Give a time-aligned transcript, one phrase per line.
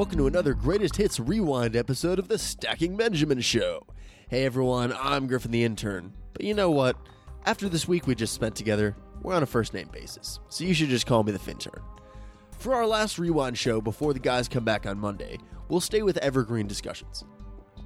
[0.00, 3.86] welcome to another Greatest Hits Rewind episode of the Stacking Benjamin Show.
[4.30, 6.14] Hey everyone, I'm Griffin the intern.
[6.32, 6.96] But you know what?
[7.44, 10.72] After this week we just spent together, we're on a first name basis, so you
[10.72, 11.82] should just call me the Fintern.
[12.58, 15.36] For our last Rewind show before the guys come back on Monday,
[15.68, 17.22] we'll stay with evergreen discussions.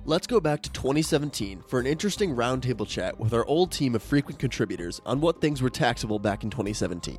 [0.04, 4.04] Let's go back to 2017 for an interesting roundtable chat with our old team of
[4.04, 7.18] frequent contributors on what things were taxable back in 2017.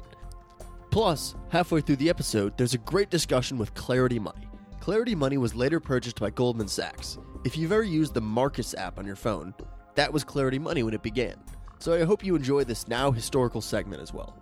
[0.90, 4.48] Plus, halfway through the episode, there's a great discussion with Clarity Money.
[4.86, 7.17] Clarity Money was later purchased by Goldman Sachs.
[7.44, 9.52] If you've ever used the Marcus app on your phone,
[9.95, 11.38] that was Clarity Money when it began.
[11.80, 14.39] So I hope you enjoy this now historical segment as well.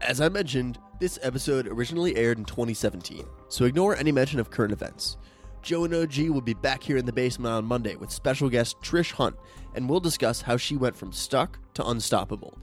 [0.00, 4.72] As I mentioned, this episode originally aired in 2017, so ignore any mention of current
[4.72, 5.18] events.
[5.60, 8.80] Joe and OG will be back here in the basement on Monday with special guest
[8.80, 9.36] Trish Hunt,
[9.74, 12.58] and we'll discuss how she went from stuck to unstoppable.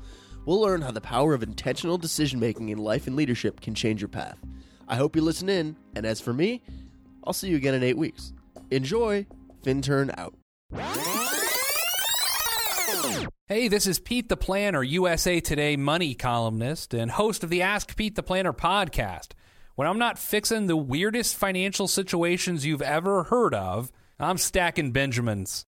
[0.48, 4.02] We'll learn how the power of intentional decision making in life and leadership can change
[4.02, 4.40] your path.
[4.92, 6.62] I hope you listen in, and as for me,
[7.24, 8.34] I'll see you again in eight weeks.
[8.72, 9.26] Enjoy!
[9.64, 10.36] Fintern out.
[13.48, 17.96] Hey, this is Pete the Planner, USA Today money columnist and host of the Ask
[17.96, 19.30] Pete the Planner podcast.
[19.76, 25.66] When I'm not fixing the weirdest financial situations you've ever heard of, I'm stacking Benjamins.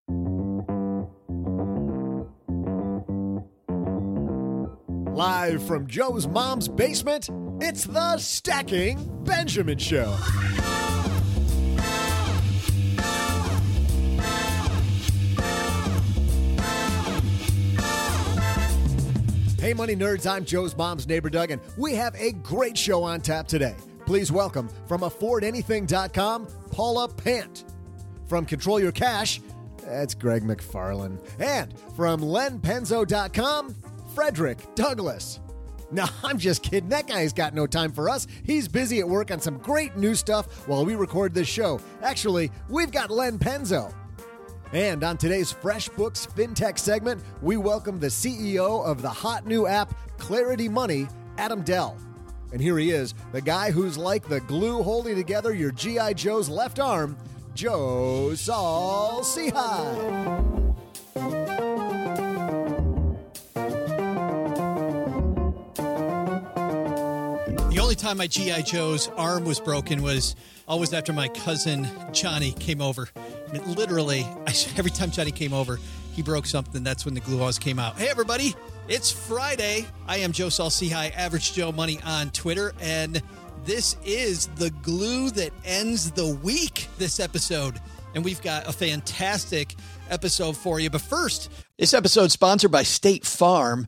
[5.14, 7.30] Live from Joe's mom's basement,
[7.64, 10.12] it's the Stacking Benjamin Show.
[19.60, 23.22] Hey, money nerds, I'm Joe's mom's neighbor Doug, and we have a great show on
[23.22, 23.76] tap today.
[24.06, 27.64] Please welcome from affordanything.com, Paula Pant.
[28.28, 29.40] From Control Your Cash,
[29.82, 31.18] that's Greg McFarlane.
[31.40, 33.76] And from lenpenzo.com,
[34.14, 35.40] Frederick Douglass.
[36.04, 36.90] No, I'm just kidding.
[36.90, 38.26] That guy's got no time for us.
[38.44, 41.80] He's busy at work on some great new stuff while we record this show.
[42.02, 43.94] Actually, we've got Len Penzo.
[44.72, 49.94] And on today's FreshBooks FinTech segment, we welcome the CEO of the hot new app
[50.18, 51.96] Clarity Money, Adam Dell.
[52.52, 56.14] And here he is, the guy who's like the glue holding together your G.I.
[56.14, 57.16] Joe's left arm,
[57.54, 60.34] Joe Saul Sehy.
[68.04, 68.64] Time my G.I.
[68.64, 70.36] Joe's arm was broken was
[70.68, 73.08] always after my cousin Johnny came over.
[73.66, 74.28] Literally,
[74.76, 75.80] every time Johnny came over,
[76.12, 76.84] he broke something.
[76.84, 77.98] That's when the glue always came out.
[77.98, 78.56] Hey, everybody,
[78.90, 79.86] it's Friday.
[80.06, 83.24] I am Joe Sehy, Average Joe Money on Twitter, and
[83.64, 87.80] this is the glue that ends the week this episode.
[88.16, 89.76] And we've got a fantastic
[90.10, 90.90] episode for you.
[90.90, 93.88] But first, this episode sponsored by State Farm.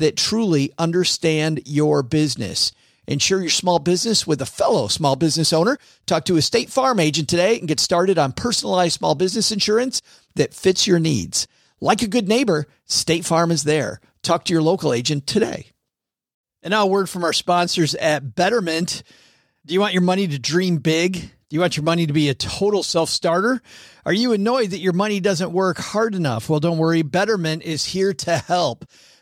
[0.00, 2.72] that truly understand your business.
[3.06, 5.78] Insure your small business with a fellow small business owner.
[6.06, 10.02] Talk to a State Farm agent today and get started on personalized small business insurance
[10.34, 11.48] that fits your needs.
[11.80, 14.00] Like a good neighbor, State Farm is there.
[14.22, 15.66] Talk to your local agent today.
[16.62, 19.02] And now, a word from our sponsors at Betterment.
[19.64, 21.14] Do you want your money to dream big?
[21.14, 23.60] Do you want your money to be a total self starter?
[24.06, 26.48] Are you annoyed that your money doesn't work hard enough?
[26.48, 27.02] Well, don't worry.
[27.02, 28.84] Betterment is here to help.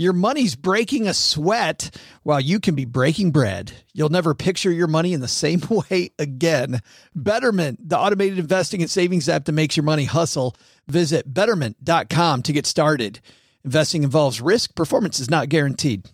[0.00, 3.70] your money's breaking a sweat while you can be breaking bread.
[3.92, 5.60] You'll never picture your money in the same
[5.90, 6.80] way again.
[7.14, 10.56] Betterment, the automated investing and savings app that makes your money hustle.
[10.88, 13.20] Visit betterment.com to get started.
[13.62, 16.08] Investing involves risk, performance is not guaranteed.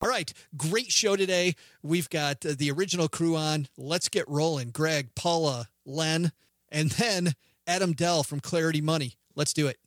[0.00, 1.56] All right, great show today.
[1.82, 3.66] We've got uh, the original crew on.
[3.76, 4.70] Let's get rolling.
[4.70, 6.30] Greg, Paula, Len,
[6.70, 7.34] and then
[7.66, 9.16] Adam Dell from Clarity Money.
[9.34, 9.78] Let's do it.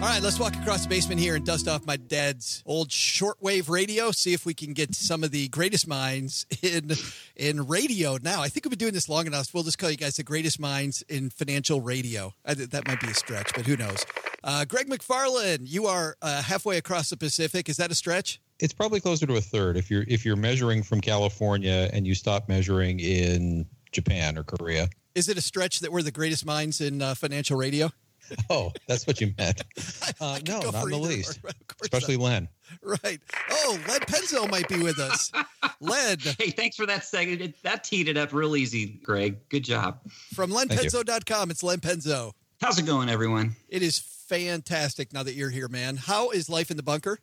[0.00, 3.68] All right, let's walk across the basement here and dust off my dad's old shortwave
[3.68, 4.12] radio.
[4.12, 6.92] See if we can get some of the greatest minds in
[7.36, 8.16] in radio.
[8.22, 9.52] Now, I think we've been doing this long enough.
[9.52, 12.32] We'll just call you guys the greatest minds in financial radio.
[12.46, 14.06] I, that might be a stretch, but who knows?
[14.42, 17.68] Uh, Greg McFarlane, you are uh, halfway across the Pacific.
[17.68, 18.40] Is that a stretch?
[18.58, 22.14] It's probably closer to a third if you're if you're measuring from California and you
[22.14, 24.88] stop measuring in Japan or Korea.
[25.14, 27.90] Is it a stretch that we're the greatest minds in uh, financial radio?
[28.50, 29.62] Oh, that's what you meant.
[30.20, 31.40] Uh, no, not in the least.
[31.80, 32.24] Especially not.
[32.24, 32.48] Len.
[32.82, 33.20] Right.
[33.50, 35.32] Oh, Len Penzo might be with us.
[35.80, 36.18] Len.
[36.38, 37.54] Hey, thanks for that second.
[37.62, 39.36] That teed it up real easy, Greg.
[39.48, 40.00] Good job.
[40.34, 42.32] From lenpenzo.com, it's Len Penzo.
[42.60, 43.56] How's it going, everyone?
[43.70, 45.96] It is fantastic now that you're here, man.
[45.96, 47.18] How is life in the bunker?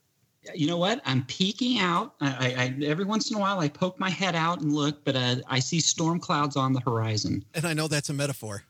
[0.55, 1.01] You know what?
[1.05, 2.15] I'm peeking out.
[2.21, 5.15] I, I, every once in a while, I poke my head out and look, but
[5.15, 7.43] uh, I see storm clouds on the horizon.
[7.53, 8.63] And I know that's a metaphor.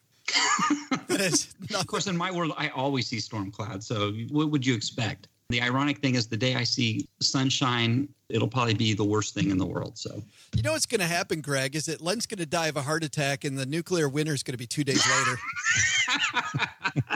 [1.17, 3.87] That is not- of course, in my world, I always see storm clouds.
[3.87, 5.27] So, what would you expect?
[5.49, 9.49] The ironic thing is, the day I see sunshine, it'll probably be the worst thing
[9.49, 9.97] in the world.
[9.97, 10.21] So,
[10.55, 12.81] you know what's going to happen, Greg, is that Len's going to die of a
[12.81, 15.39] heart attack, and the nuclear winter is going to be two days later.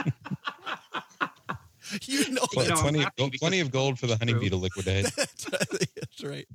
[2.06, 5.04] you know, well, plenty, of gold, plenty of gold for the honeybee to liquidate.
[5.14, 6.48] that's, that's right.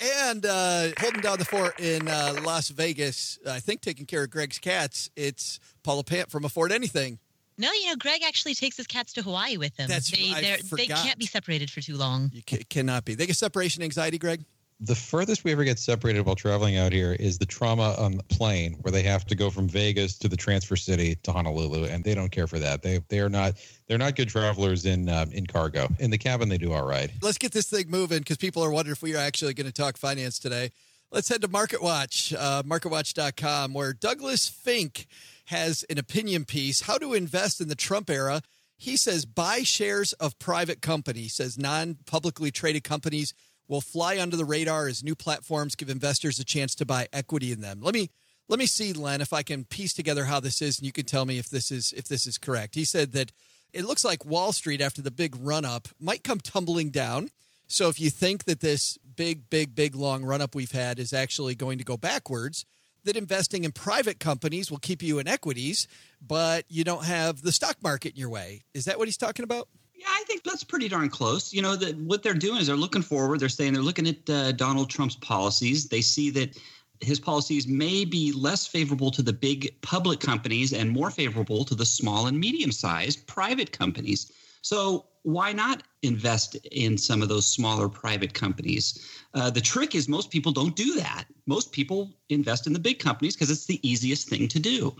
[0.00, 4.30] And uh, holding down the fort in uh, Las Vegas, I think taking care of
[4.30, 7.18] Greg's cats, it's Paula Pant from Afford Anything.
[7.58, 9.88] No, you know, Greg actually takes his cats to Hawaii with him.
[9.88, 10.32] That's they,
[10.76, 12.30] they can't be separated for too long.
[12.32, 13.14] You ca- cannot be.
[13.14, 14.44] They get separation anxiety, Greg
[14.84, 18.22] the furthest we ever get separated while traveling out here is the trauma on the
[18.24, 22.02] plane where they have to go from Vegas to the transfer city to Honolulu and
[22.02, 22.82] they don't care for that.
[22.82, 23.54] They they are not
[23.86, 25.88] they're not good travelers in um, in cargo.
[26.00, 27.10] In the cabin they do all right.
[27.22, 29.72] Let's get this thing moving because people are wondering if we are actually going to
[29.72, 30.72] talk finance today.
[31.12, 35.06] Let's head to MarketWatch, uh, marketwatch.com where Douglas Fink
[35.46, 38.42] has an opinion piece how to invest in the Trump era.
[38.76, 43.32] He says buy shares of private companies, says non-publicly traded companies
[43.72, 47.52] will fly under the radar as new platforms give investors a chance to buy equity
[47.52, 47.80] in them.
[47.80, 48.10] Let me
[48.48, 51.06] let me see, Len, if I can piece together how this is, and you can
[51.06, 52.74] tell me if this is if this is correct.
[52.74, 53.32] He said that
[53.72, 57.30] it looks like Wall Street after the big run up might come tumbling down.
[57.66, 61.14] So if you think that this big, big, big long run up we've had is
[61.14, 62.66] actually going to go backwards,
[63.04, 65.88] that investing in private companies will keep you in equities,
[66.20, 68.64] but you don't have the stock market in your way.
[68.74, 69.68] Is that what he's talking about?
[70.02, 71.54] Yeah, I think that's pretty darn close.
[71.54, 73.38] You know, that what they're doing is they're looking forward.
[73.38, 75.86] They're saying they're looking at uh, Donald Trump's policies.
[75.86, 76.58] They see that
[77.00, 81.76] his policies may be less favorable to the big public companies and more favorable to
[81.76, 84.32] the small and medium sized private companies.
[84.62, 89.08] So why not invest in some of those smaller private companies?
[89.34, 91.26] Uh, the trick is most people don't do that.
[91.46, 94.96] Most people invest in the big companies because it's the easiest thing to do.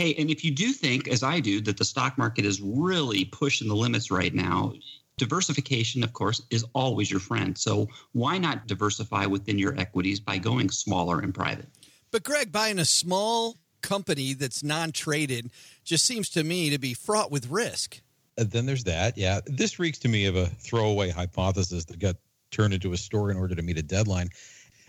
[0.00, 3.26] Hey, and if you do think, as I do, that the stock market is really
[3.26, 4.72] pushing the limits right now,
[5.18, 7.58] diversification, of course, is always your friend.
[7.58, 11.66] So why not diversify within your equities by going smaller and private?
[12.12, 15.50] But, Greg, buying a small company that's non traded
[15.84, 18.00] just seems to me to be fraught with risk.
[18.38, 19.18] Uh, then there's that.
[19.18, 19.40] Yeah.
[19.44, 22.16] This reeks to me of a throwaway hypothesis that got
[22.50, 24.30] turned into a story in order to meet a deadline.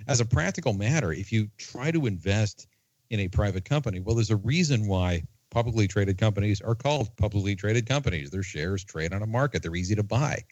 [0.08, 2.68] As a practical matter, if you try to invest
[3.12, 4.00] in a private company.
[4.00, 8.32] Well, there's a reason why publicly traded companies are called publicly traded companies.
[8.32, 10.44] Their shares trade on a market, they're easy to buy.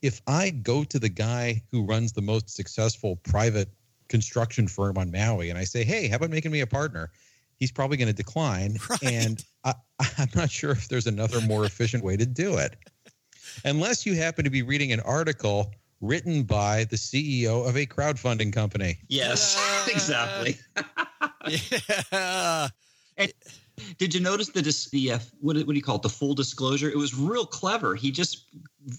[0.00, 3.68] If I go to the guy who runs the most successful private
[4.08, 7.10] construction firm on Maui and I say, hey, how about making me a partner?
[7.58, 8.78] He's probably going to decline.
[8.88, 9.02] Right.
[9.02, 9.74] And I,
[10.16, 12.76] I'm not sure if there's another more efficient way to do it.
[13.64, 18.52] Unless you happen to be reading an article written by the CEO of a crowdfunding
[18.52, 18.98] company.
[19.08, 19.56] Yes,
[19.90, 20.56] exactly.
[22.12, 22.68] yeah.
[23.16, 23.32] And
[23.98, 26.02] did you notice the the uh, what, what do you call it?
[26.02, 26.88] The full disclosure.
[26.88, 27.94] It was real clever.
[27.94, 28.46] He just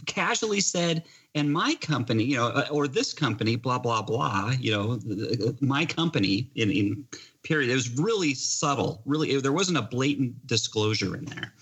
[0.05, 1.03] casually said,
[1.35, 4.53] "And my company, you know, uh, or this company, blah blah blah.
[4.59, 7.05] You know, my company in in
[7.43, 9.01] period." It was really subtle.
[9.05, 11.53] Really, there wasn't a blatant disclosure in there.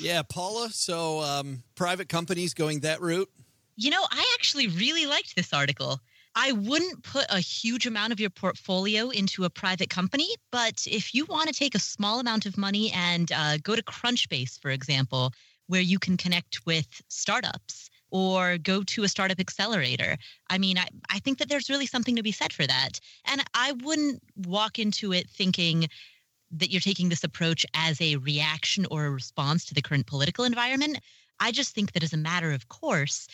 [0.00, 0.70] Yeah, Paula.
[0.70, 3.28] So, um, private companies going that route.
[3.80, 6.00] You know, I actually really liked this article.
[6.34, 11.14] I wouldn't put a huge amount of your portfolio into a private company, but if
[11.14, 14.72] you want to take a small amount of money and uh, go to Crunchbase, for
[14.72, 15.32] example,
[15.68, 20.16] where you can connect with startups or go to a startup accelerator.
[20.50, 22.98] I mean, I, I think that there's really something to be said for that.
[23.26, 25.86] And I wouldn't walk into it thinking
[26.50, 30.44] that you're taking this approach as a reaction or a response to the current political
[30.44, 30.98] environment.
[31.38, 33.28] I just think that as a matter of course,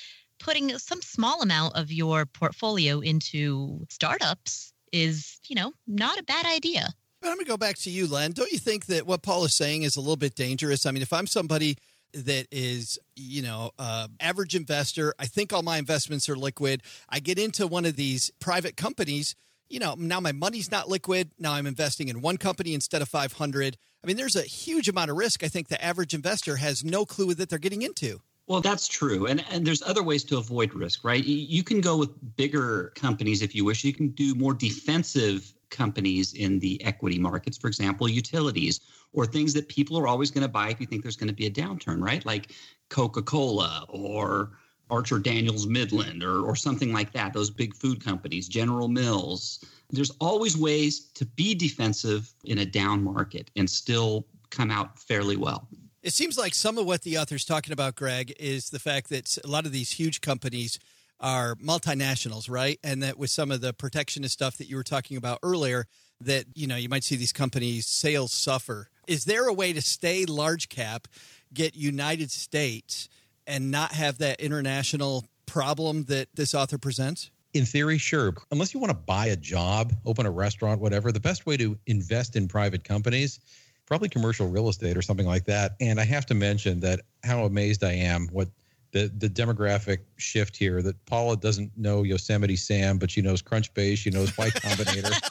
[0.44, 6.44] putting some small amount of your portfolio into startups is, you know, not a bad
[6.44, 6.86] idea.
[7.20, 8.32] But I'm going to go back to you, Len.
[8.32, 10.84] Don't you think that what Paul is saying is a little bit dangerous?
[10.84, 11.78] I mean, if I'm somebody
[12.12, 16.82] that is, you know, uh, average investor, I think all my investments are liquid.
[17.08, 19.34] I get into one of these private companies.
[19.70, 21.30] You know, now my money's not liquid.
[21.38, 23.78] Now I'm investing in one company instead of 500.
[24.02, 25.42] I mean, there's a huge amount of risk.
[25.42, 28.20] I think the average investor has no clue that they're getting into.
[28.46, 29.26] Well, that's true.
[29.26, 31.24] And and there's other ways to avoid risk, right?
[31.24, 33.84] You can go with bigger companies if you wish.
[33.84, 38.80] You can do more defensive companies in the equity markets, for example, utilities
[39.12, 41.34] or things that people are always going to buy if you think there's going to
[41.34, 42.24] be a downturn, right?
[42.26, 42.52] Like
[42.90, 44.52] Coca-Cola or
[44.90, 49.64] Archer Daniels Midland or or something like that, those big food companies, General Mills.
[49.90, 55.36] There's always ways to be defensive in a down market and still come out fairly
[55.36, 55.66] well.
[56.04, 59.38] It seems like some of what the author's talking about, Greg, is the fact that
[59.42, 60.78] a lot of these huge companies
[61.18, 62.78] are multinationals, right?
[62.84, 65.86] And that with some of the protectionist stuff that you were talking about earlier,
[66.20, 68.90] that you know you might see these companies sales suffer.
[69.06, 71.08] Is there a way to stay large cap,
[71.54, 73.08] get United States,
[73.46, 77.30] and not have that international problem that this author presents?
[77.54, 78.34] In theory, sure.
[78.50, 81.78] Unless you want to buy a job, open a restaurant, whatever, the best way to
[81.86, 83.40] invest in private companies
[83.86, 85.72] probably commercial real estate or something like that.
[85.80, 88.48] And I have to mention that how amazed I am what
[88.92, 93.98] the the demographic shift here that Paula doesn't know Yosemite Sam, but she knows Crunchbase,
[93.98, 95.12] she knows Y Combinator.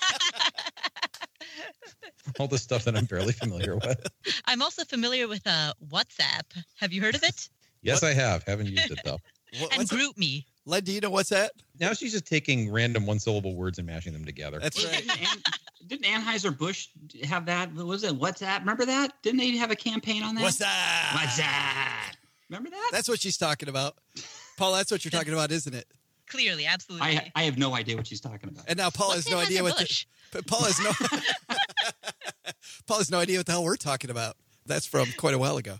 [2.39, 4.07] All the stuff that I'm fairly familiar with.
[4.45, 6.63] I'm also familiar with uh, WhatsApp.
[6.79, 7.50] Have you heard of it?
[7.81, 8.10] Yes, what?
[8.10, 8.43] I have.
[8.43, 9.17] Haven't used it though.
[9.60, 10.45] What, and GroupMe.
[10.65, 11.51] Len, do you know what's that?
[11.79, 14.60] Now she's just taking random one syllable words and mashing them together.
[14.60, 15.05] That's right.
[15.87, 16.87] Didn't Anheuser Busch
[17.23, 17.73] have that?
[17.73, 18.15] What was it?
[18.15, 18.61] What's that?
[18.61, 19.13] Remember that?
[19.21, 20.41] Didn't they have a campaign on that?
[20.41, 21.11] What's that?
[21.15, 22.15] What's that?
[22.49, 22.89] Remember that?
[22.91, 23.95] That's what she's talking about.
[24.57, 25.87] Paul, that's what you're talking about, isn't it?
[26.27, 27.07] Clearly, absolutely.
[27.07, 28.65] I, I have no idea what she's talking about.
[28.67, 29.77] And now Paul What's has no idea what.
[30.31, 30.91] The, Paul has no.
[32.87, 34.35] Paul has no idea what the hell we're talking about.
[34.65, 35.77] That's from quite a while ago.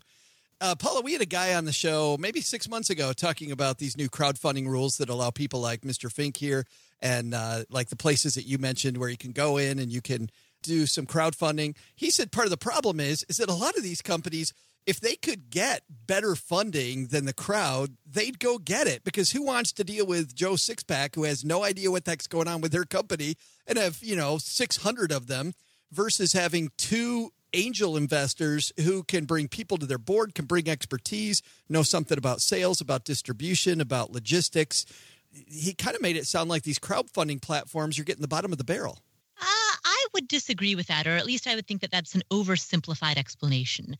[0.63, 3.79] Uh, Paula, we had a guy on the show maybe six months ago talking about
[3.79, 6.10] these new crowdfunding rules that allow people like Mr.
[6.10, 6.65] Fink here
[7.01, 10.01] and uh, like the places that you mentioned where you can go in and you
[10.01, 10.29] can
[10.62, 11.75] do some crowdfunding.
[11.98, 14.53] He said part of the problem is is that a lot of these companies,
[14.86, 19.43] if they could get better funding than the crowd, they'd go get it because who
[19.43, 22.62] wants to deal with Joe Sixpack who has no idea what the heck's going on
[22.62, 23.36] with their company
[23.67, 25.55] and have you know six hundred of them
[25.91, 31.41] versus having two angel investors who can bring people to their board, can bring expertise,
[31.69, 34.86] know something about sales, about distribution, about logistics.
[35.31, 38.57] He kind of made it sound like these crowdfunding platforms are getting the bottom of
[38.57, 39.00] the barrel.
[39.41, 42.22] Uh, I would disagree with that, or at least I would think that that's an
[42.31, 43.95] oversimplified explanation.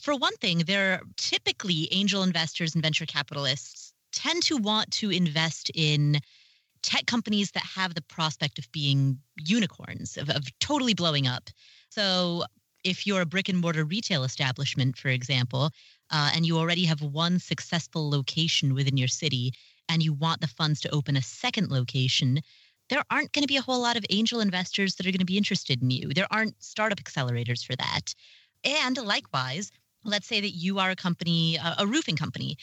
[0.00, 5.10] For one thing, there are typically angel investors and venture capitalists tend to want to
[5.10, 6.20] invest in
[6.82, 11.50] tech companies that have the prospect of being unicorns, of, of totally blowing up.
[11.88, 12.44] So
[12.84, 15.70] if you're a brick and mortar retail establishment, for example,
[16.10, 19.52] uh, and you already have one successful location within your city
[19.88, 22.40] and you want the funds to open a second location,
[22.90, 25.24] there aren't going to be a whole lot of angel investors that are going to
[25.24, 26.10] be interested in you.
[26.14, 28.14] There aren't startup accelerators for that.
[28.62, 29.72] And likewise,
[30.04, 32.56] let's say that you are a company, a roofing company,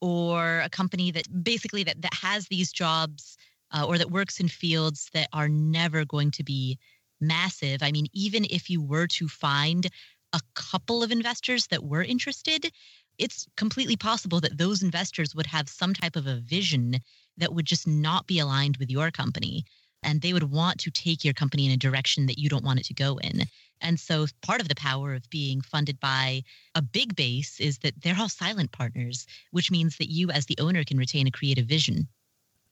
[0.00, 3.36] or a company that basically that, that has these jobs
[3.72, 6.78] uh, or that works in fields that are never going to be
[7.20, 7.82] massive.
[7.82, 9.88] I mean, even if you were to find
[10.32, 12.70] a couple of investors that were interested,
[13.18, 16.96] it's completely possible that those investors would have some type of a vision
[17.36, 19.64] that would just not be aligned with your company.
[20.02, 22.80] And they would want to take your company in a direction that you don't want
[22.80, 23.44] it to go in.
[23.80, 26.42] And so part of the power of being funded by
[26.74, 30.58] a big base is that they're all silent partners, which means that you, as the
[30.58, 32.08] owner, can retain a creative vision.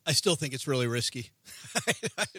[0.07, 1.31] I still think it's really risky.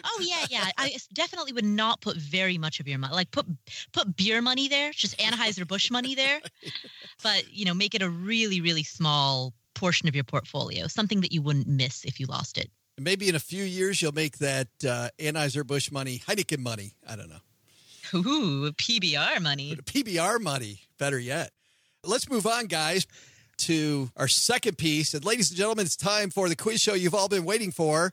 [0.04, 0.70] oh yeah, yeah.
[0.76, 3.14] I definitely would not put very much of your money.
[3.14, 3.46] Like put
[3.92, 6.40] put beer money there, just Anheuser Busch money there,
[7.22, 11.32] but you know, make it a really really small portion of your portfolio, something that
[11.32, 12.70] you wouldn't miss if you lost it.
[12.98, 16.94] Maybe in a few years you'll make that uh, Anheuser Busch money, Heineken money.
[17.08, 17.40] I don't know.
[18.14, 19.74] Ooh, PBR money.
[19.76, 21.50] PBR money, better yet.
[22.04, 23.06] Let's move on, guys,
[23.58, 25.14] to our second piece.
[25.14, 28.12] And ladies and gentlemen, it's time for the quiz show you've all been waiting for.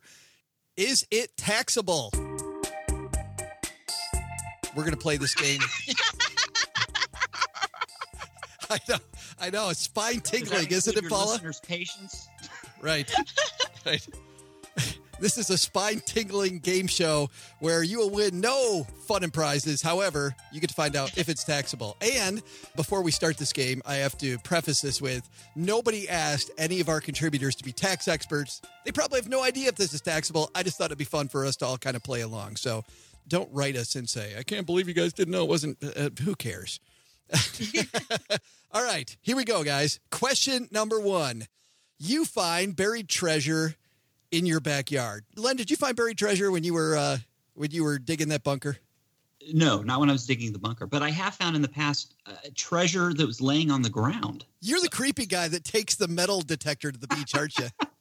[0.78, 2.12] Is it taxable?
[4.76, 5.60] We're going to play this game.
[8.70, 8.98] I know,
[9.40, 9.70] I know.
[9.70, 11.34] It's spine tingling, isn't it, Paula?
[11.34, 12.30] Listeners' patience.
[12.82, 13.14] Right.
[13.86, 14.08] right.
[15.22, 19.80] This is a spine tingling game show where you will win no fun and prizes.
[19.80, 21.96] However, you get to find out if it's taxable.
[22.02, 22.42] And
[22.76, 26.90] before we start this game, I have to preface this with nobody asked any of
[26.90, 28.64] our contributors to be tax experts.
[28.84, 30.50] They probably have no idea if this is taxable.
[30.56, 32.56] I just thought it'd be fun for us to all kind of play along.
[32.56, 32.84] So
[33.28, 35.78] don't write us and say, I can't believe you guys didn't know it wasn't.
[35.84, 36.80] Uh, who cares?
[38.72, 40.00] all right, here we go, guys.
[40.10, 41.46] Question number one
[42.00, 43.76] you find buried treasure
[44.32, 45.26] in your backyard.
[45.36, 47.18] Len, did you find buried treasure when you were uh,
[47.54, 48.78] when you were digging that bunker?
[49.54, 52.14] No, not when I was digging the bunker, but I have found in the past
[52.28, 54.46] uh, treasure that was laying on the ground.
[54.62, 57.68] You're the creepy guy that takes the metal detector to the beach, aren't you?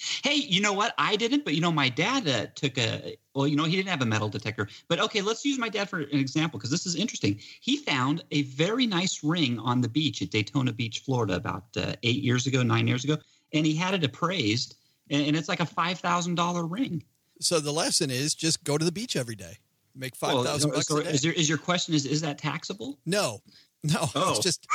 [0.24, 0.94] Hey, you know what?
[0.98, 3.16] I didn't, but you know, my dad uh, took a.
[3.34, 5.88] Well, you know, he didn't have a metal detector, but okay, let's use my dad
[5.88, 7.38] for an example because this is interesting.
[7.60, 11.94] He found a very nice ring on the beach at Daytona Beach, Florida, about uh,
[12.02, 13.18] eight years ago, nine years ago,
[13.52, 14.76] and he had it appraised,
[15.10, 17.02] and, and it's like a five thousand dollar ring.
[17.40, 19.58] so the lesson is just go to the beach every day.
[19.94, 22.38] Make five Well, thousand so- bucks so is, your, is your question is is that
[22.38, 22.98] taxable?
[23.04, 23.40] no,
[23.82, 24.08] no.
[24.14, 24.30] Oh.
[24.30, 24.66] It's just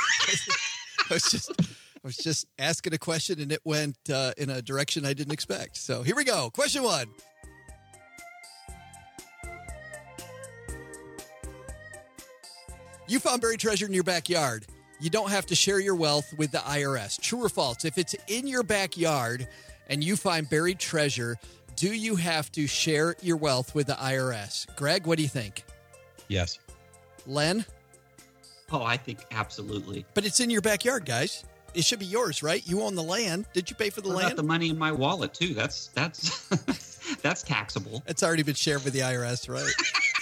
[1.10, 1.64] I was just I
[2.04, 5.76] was just asking a question and it went uh, in a direction I didn't expect.
[5.76, 6.50] So here we go.
[6.50, 7.06] Question one.
[13.08, 14.66] You found buried treasure in your backyard.
[14.98, 17.20] You don't have to share your wealth with the IRS.
[17.20, 17.84] True or false?
[17.84, 19.46] If it's in your backyard
[19.88, 21.36] and you find buried treasure,
[21.76, 24.66] do you have to share your wealth with the IRS?
[24.76, 25.64] Greg, what do you think?
[26.28, 26.58] Yes.
[27.26, 27.64] Len?
[28.72, 30.04] Oh, I think absolutely.
[30.14, 31.44] But it's in your backyard, guys.
[31.74, 32.66] It should be yours, right?
[32.66, 33.44] You own the land.
[33.52, 34.38] Did you pay for the What about land?
[34.38, 35.52] the money in my wallet too?
[35.52, 36.48] That's that's
[37.22, 38.02] that's taxable.
[38.06, 39.70] it's already been shared with the IRS, right?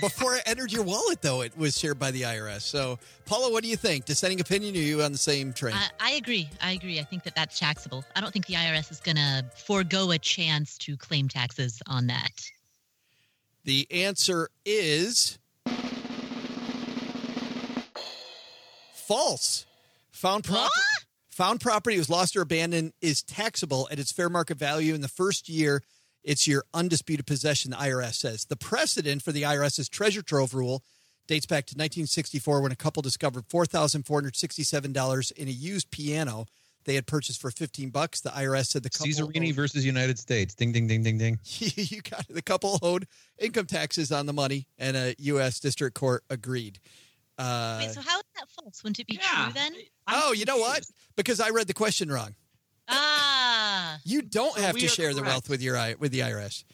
[0.00, 2.62] Before it entered your wallet, though, it was shared by the IRS.
[2.62, 4.04] So, Paula, what do you think?
[4.04, 4.74] Dissenting opinion?
[4.74, 5.74] Are you on the same train?
[5.74, 6.48] I, I agree.
[6.60, 6.98] I agree.
[6.98, 8.04] I think that that's taxable.
[8.16, 12.08] I don't think the IRS is going to forego a chance to claim taxes on
[12.08, 12.32] that.
[13.64, 15.38] The answer is
[18.92, 19.66] false.
[20.12, 20.70] Found property.
[21.30, 25.08] Found property was lost or abandoned is taxable at its fair market value in the
[25.08, 25.82] first year.
[26.24, 28.46] It's your undisputed possession, the IRS says.
[28.46, 30.82] The precedent for the IRS's treasure trove rule
[31.26, 36.46] dates back to 1964 when a couple discovered $4,467 in a used piano
[36.86, 38.20] they had purchased for 15 bucks.
[38.20, 40.54] The IRS said the couple Cesarini owed- versus United States.
[40.54, 41.38] Ding, ding, ding, ding, ding.
[41.58, 42.34] you got it.
[42.34, 43.06] The couple owed
[43.38, 45.60] income taxes on the money, and a U.S.
[45.60, 46.78] district court agreed.
[47.38, 48.82] Uh, Wait, so how is that false?
[48.84, 49.44] Wouldn't it be Yeah.
[49.44, 49.72] true then?
[50.06, 50.84] I'm oh, you know what?
[51.16, 52.34] Because I read the question wrong.
[52.88, 56.20] Ah, You don't So have to are share the wealth with your I- with the
[56.20, 56.64] IRS.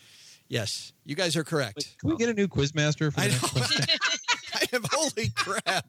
[0.49, 1.97] Yes, you guys are correct.
[2.01, 3.49] Can we get a new quizmaster for the I next know.
[3.63, 3.85] question?
[4.55, 5.87] I am holy crap.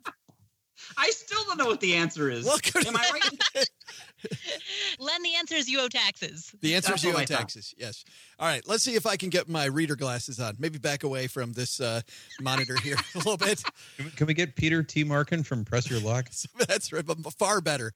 [0.98, 2.46] I still don't know what the answer is.
[2.46, 2.84] Welcome.
[2.86, 3.66] Am I right?
[5.00, 6.52] Len, the answer is you owe taxes.
[6.62, 7.38] The answer is That's you owe I thought.
[7.40, 7.74] taxes.
[7.78, 8.04] Yes.
[8.40, 8.62] All right.
[8.68, 10.56] Let's see if I can get my reader glasses on.
[10.60, 12.02] Maybe back away from this uh,
[12.40, 13.64] monitor here a little bit.
[13.98, 16.30] Can we- Can we get Peter Tomarken from Press Your Luck?
[16.68, 17.94] That's right, but far better.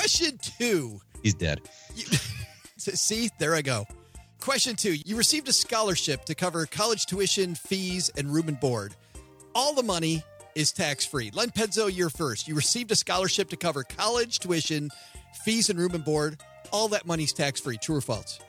[0.00, 0.98] Question two.
[1.22, 1.60] He's dead.
[1.94, 2.04] You,
[2.78, 3.86] see, there I go.
[4.40, 4.94] Question two.
[5.04, 8.94] You received a scholarship to cover college tuition, fees, and room and board.
[9.54, 10.22] All the money
[10.54, 11.30] is tax free.
[11.34, 12.48] Len Penzo, you're first.
[12.48, 14.90] You received a scholarship to cover college tuition,
[15.44, 16.38] fees, and room and board.
[16.72, 17.76] All that money's tax free.
[17.76, 18.40] True or false?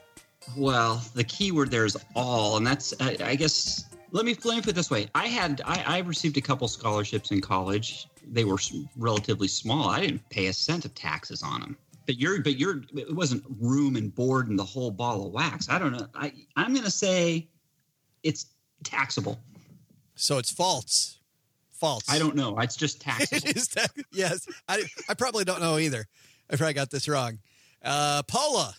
[0.56, 3.84] Well, the key word there is all, and that's I, I guess.
[4.10, 6.66] Let me let me put it this way: I had I, I received a couple
[6.66, 8.08] scholarships in college.
[8.26, 8.58] They were
[8.96, 9.88] relatively small.
[9.88, 11.76] I didn't pay a cent of taxes on them.
[12.06, 15.68] But you're but you're it wasn't room and board and the whole ball of wax.
[15.68, 16.06] I don't know.
[16.14, 17.48] I I'm gonna say
[18.22, 18.46] it's
[18.82, 19.38] taxable.
[20.14, 21.18] So it's false.
[21.72, 22.04] False.
[22.08, 22.58] I don't know.
[22.58, 23.48] It's just taxable.
[23.48, 24.46] it is tax- yes.
[24.68, 26.06] I, I probably don't know either.
[26.50, 27.38] I probably got this wrong.
[27.84, 28.74] Uh, Paula.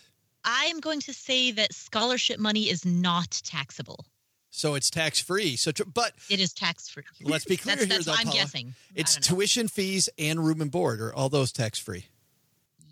[0.45, 4.05] I am going to say that scholarship money is not taxable.
[4.55, 5.55] So it's tax free.
[5.55, 7.03] So, tr- but It is tax free.
[7.23, 8.37] let's be clear That's, here, that's though, what I'm Paula.
[8.37, 8.75] guessing.
[8.93, 11.01] It's tuition fees and room and board.
[11.01, 12.05] Are all those tax free?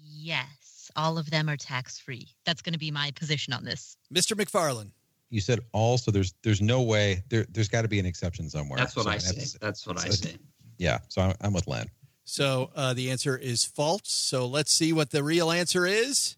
[0.04, 2.28] Yes, all of them are tax free.
[2.46, 3.96] That's going to be my position on this.
[4.14, 4.36] Mr.
[4.36, 4.90] McFarlane.
[5.30, 8.50] You said all, so there's there's no way there there's got to be an exception
[8.50, 8.78] somewhere.
[8.80, 9.58] That's what So I that's- say.
[9.62, 10.36] That's what I say.
[10.78, 11.86] Yeah, so I'm, I'm with Len.
[12.26, 14.02] So uh, the answer is false.
[14.12, 16.38] So let's see what the real answer is.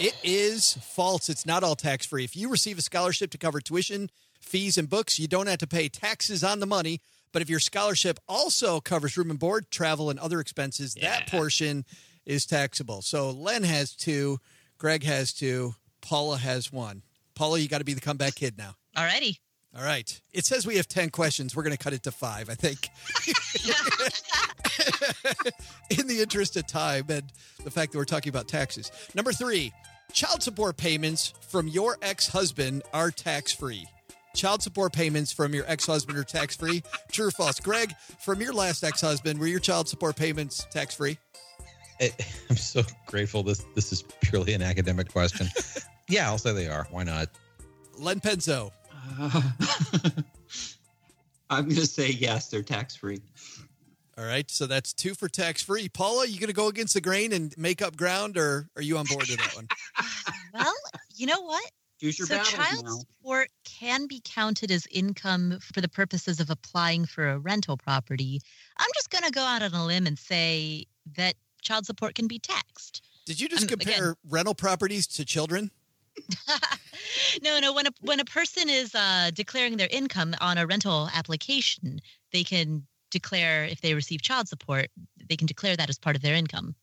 [0.00, 1.28] It is false.
[1.28, 2.22] It's not all tax free.
[2.22, 5.66] If you receive a scholarship to cover tuition, fees and books, you don't have to
[5.66, 7.00] pay taxes on the money.
[7.32, 11.84] But if your scholarship also covers room and board, travel, and other expenses, that portion
[12.24, 13.02] is taxable.
[13.02, 14.38] So Len has two,
[14.78, 17.02] Greg has two, Paula has one.
[17.34, 18.74] Paula, you got to be the comeback kid now.
[18.96, 19.38] Alrighty.
[19.78, 20.20] All right.
[20.32, 21.54] It says we have 10 questions.
[21.54, 22.88] We're going to cut it to five, I think.
[26.00, 27.22] In the interest of time and
[27.62, 28.90] the fact that we're talking about taxes.
[29.14, 29.72] Number three,
[30.12, 33.86] child support payments from your ex husband are tax free.
[34.34, 36.82] Child support payments from your ex husband are tax free.
[37.12, 37.60] True or false?
[37.60, 41.18] Greg, from your last ex husband, were your child support payments tax free?
[42.00, 43.44] I- eh, I'm so grateful.
[43.44, 45.46] This this is purely an academic question.
[46.08, 46.88] yeah, I'll say they are.
[46.90, 47.28] Why not?
[47.98, 48.70] Len Penzo,
[51.50, 53.20] I'm going to say yes, they're tax free.
[54.18, 55.88] All right, so that's two for tax free.
[55.88, 58.98] Paula, you going to go against the grain and make up ground, or are you
[58.98, 59.68] on board with that one?
[60.54, 60.74] Well,
[61.14, 61.70] you know what?
[62.00, 62.96] Your so child now.
[62.98, 68.40] support can be counted as income for the purposes of applying for a rental property.
[68.78, 72.28] I'm just going to go out on a limb and say that child support can
[72.28, 73.02] be taxed.
[73.26, 75.70] Did you just Um, compare rental properties to children?
[77.42, 77.72] no, no.
[77.72, 82.00] When a when a person is uh, declaring their income on a rental application,
[82.32, 84.88] they can declare if they receive child support.
[85.28, 86.74] They can declare that as part of their income.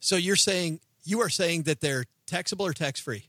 [0.00, 3.28] So you're saying you are saying that they're taxable or tax free?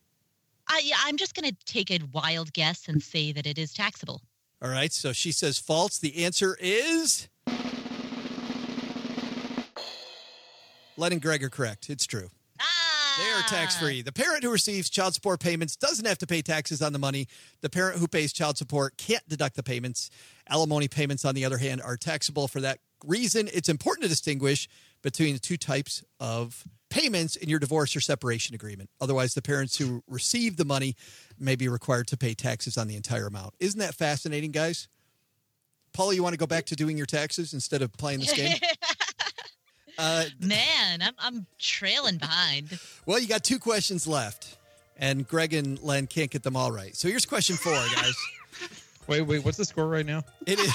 [0.67, 3.73] I, yeah, I'm just going to take a wild guess and say that it is
[3.73, 4.21] taxable.
[4.61, 4.91] All right.
[4.93, 5.97] So she says false.
[5.97, 7.27] The answer is.
[10.97, 11.89] Letting and Greg are correct.
[11.89, 12.29] It's true.
[13.21, 14.01] They are tax free.
[14.01, 17.27] The parent who receives child support payments doesn't have to pay taxes on the money.
[17.61, 20.09] The parent who pays child support can't deduct the payments.
[20.49, 22.47] Alimony payments, on the other hand, are taxable.
[22.47, 24.67] For that reason, it's important to distinguish
[25.01, 28.89] between the two types of payments in your divorce or separation agreement.
[28.99, 30.95] Otherwise, the parents who receive the money
[31.39, 33.53] may be required to pay taxes on the entire amount.
[33.59, 34.87] Isn't that fascinating, guys?
[35.93, 38.55] Paula, you want to go back to doing your taxes instead of playing this game?
[40.01, 42.79] Uh, Man, I'm I'm trailing behind.
[43.05, 44.57] Well, you got two questions left,
[44.97, 46.95] and Greg and Len can't get them all right.
[46.95, 48.15] So here's question four, guys.
[49.07, 49.45] Wait, wait.
[49.45, 50.23] What's the score right now?
[50.47, 50.73] It is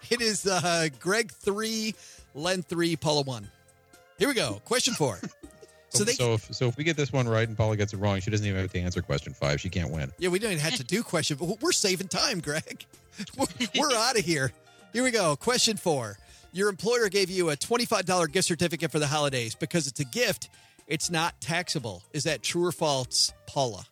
[0.10, 1.94] it is uh, Greg three,
[2.34, 3.48] Len three, Paula one.
[4.18, 4.60] Here we go.
[4.64, 5.18] Question four.
[5.94, 7.92] So So, they so if so if we get this one right and Paula gets
[7.92, 9.60] it wrong, she doesn't even have to answer question five.
[9.60, 10.10] She can't win.
[10.18, 11.36] yeah, we don't even have to do question.
[11.38, 12.86] but We're saving time, Greg.
[13.36, 13.44] We're,
[13.78, 14.52] we're out of here.
[14.94, 15.36] Here we go.
[15.36, 16.16] Question four.
[16.52, 20.04] Your employer gave you a twenty-five dollar gift certificate for the holidays because it's a
[20.04, 20.50] gift.
[20.86, 22.02] It's not taxable.
[22.12, 23.86] Is that true or false, Paula?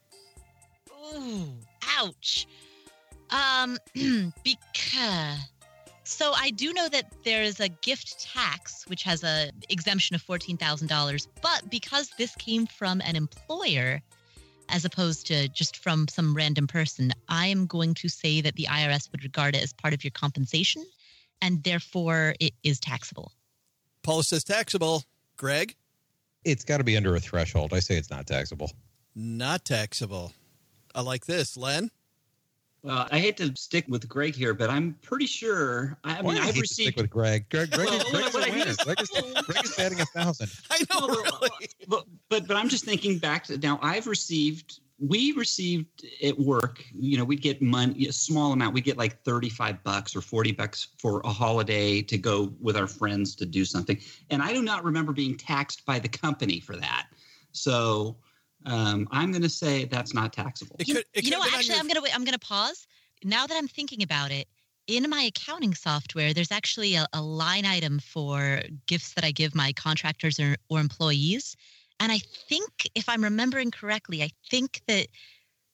[1.15, 1.49] Ooh,
[1.99, 2.47] ouch.
[3.31, 3.79] Um,
[4.45, 5.39] because
[6.05, 10.57] so I do know that there's a gift tax which has a exemption of fourteen
[10.57, 14.03] thousand dollars, but because this came from an employer
[14.69, 18.65] as opposed to just from some random person, I am going to say that the
[18.65, 20.85] IRS would regard it as part of your compensation,
[21.43, 23.33] and therefore it is taxable.
[24.03, 25.05] Paula says taxable.
[25.37, 25.75] Greg,
[26.45, 27.73] It's got to be under a threshold.
[27.73, 28.71] I say it's not taxable.
[29.15, 30.33] not taxable.
[30.95, 31.91] I like this, Len.
[32.83, 35.99] Well, I hate to stick with Greg here, but I'm pretty sure.
[36.03, 36.97] I, I mean, do I I've hate stick received.
[36.97, 37.47] with Greg.
[37.51, 38.65] Greg, Greg, is, Well, Greg is what I winner.
[38.65, 39.11] mean- Greg is,
[39.45, 40.51] Greg is batting a thousand.
[40.71, 41.69] I know, No, but- really.
[41.89, 43.79] but, but but I'm just thinking back to now.
[43.83, 44.81] I've received.
[45.01, 46.85] We received at work.
[46.95, 48.75] You know, we'd get money, a small amount.
[48.75, 52.87] We'd get like 35 bucks or 40 bucks for a holiday to go with our
[52.87, 53.99] friends to do something.
[54.29, 57.07] And I do not remember being taxed by the company for that.
[57.53, 58.17] So
[58.67, 60.77] um, I'm going to say that's not taxable.
[60.79, 61.55] It You, could, it you know what?
[61.55, 62.07] Actually, your- I'm gonna.
[62.15, 62.87] I'm gonna pause.
[63.25, 64.49] Now that I'm thinking about it,
[64.87, 69.55] in my accounting software, there's actually a, a line item for gifts that I give
[69.55, 71.57] my contractors or, or employees,
[72.01, 75.07] and I think, if I'm remembering correctly, I think that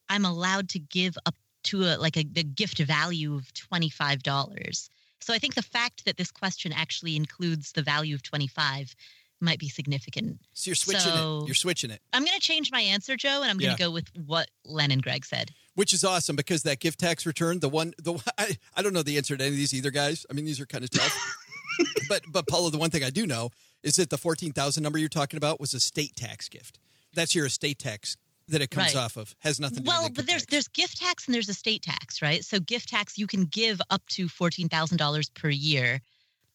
[0.09, 1.35] I'm allowed to give up
[1.65, 4.91] to a like a the gift value of twenty five dollars.
[5.21, 8.95] So I think the fact that this question actually includes the value of twenty five
[9.41, 10.39] might be significant.
[10.55, 11.47] So you're switching So- it.
[11.49, 13.77] You're switching it, I'm going to change my answer, Joe, and I'm going Yeah.
[13.77, 15.51] to go with what Len and Greg said.
[15.75, 19.03] which is awesome because that gift tax return, the one, the I, I don't know
[19.03, 20.25] the answer to any of these either, guys.
[20.31, 21.37] I mean, these are kind of tough.
[22.09, 23.51] but but Paula, the one thing I do know
[23.87, 26.79] is it the fourteen thousand number you're talking about was a state tax gift.
[27.15, 28.17] That's your estate tax
[28.49, 29.05] that it comes Right.
[29.05, 29.35] off of.
[29.41, 30.51] Has nothing to do with Well, but there's tax.
[30.51, 32.45] there's gift tax and there's estate tax, right?
[32.45, 36.01] So gift tax you can give up to fourteen thousand dollars per year,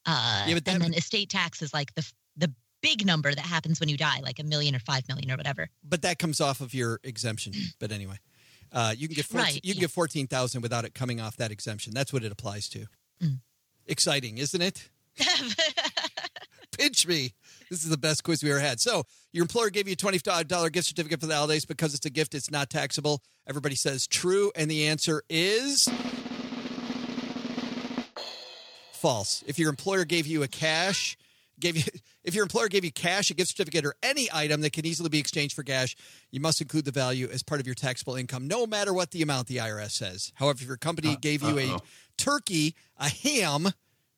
[0.05, 2.05] uh, Yeah, but that- and then estate tax is like the
[2.37, 5.37] the big number that happens when you die, like a million or five million or
[5.37, 5.69] whatever.
[5.83, 7.53] but that comes off of your exemption.
[7.79, 8.19] But anyway,
[8.71, 9.87] uh, you can get 14, Right, you can yeah.
[9.87, 11.93] get fourteen thousand without it coming off that exemption.
[11.93, 12.87] That's what it applies to.
[13.21, 13.39] Mm.
[13.87, 14.89] Exciting, isn't it?
[16.77, 17.33] Pinch me.
[17.69, 18.79] This is the best quiz we ever had.
[18.79, 22.09] So, your employer gave you a $25 gift certificate for the holidays because it's a
[22.09, 23.21] gift, it's not taxable.
[23.47, 25.87] Everybody says true, and the answer is
[28.93, 29.43] false.
[29.47, 31.17] If your employer gave you a cash,
[31.59, 31.83] gave you
[32.23, 35.09] if your employer gave you cash, a gift certificate, or any item that can easily
[35.09, 35.95] be exchanged for cash,
[36.29, 39.21] you must include the value as part of your taxable income, no matter what the
[39.21, 40.31] amount the IRS says.
[40.35, 41.79] However, if your company uh, gave you a
[42.17, 43.71] turkey, a ham,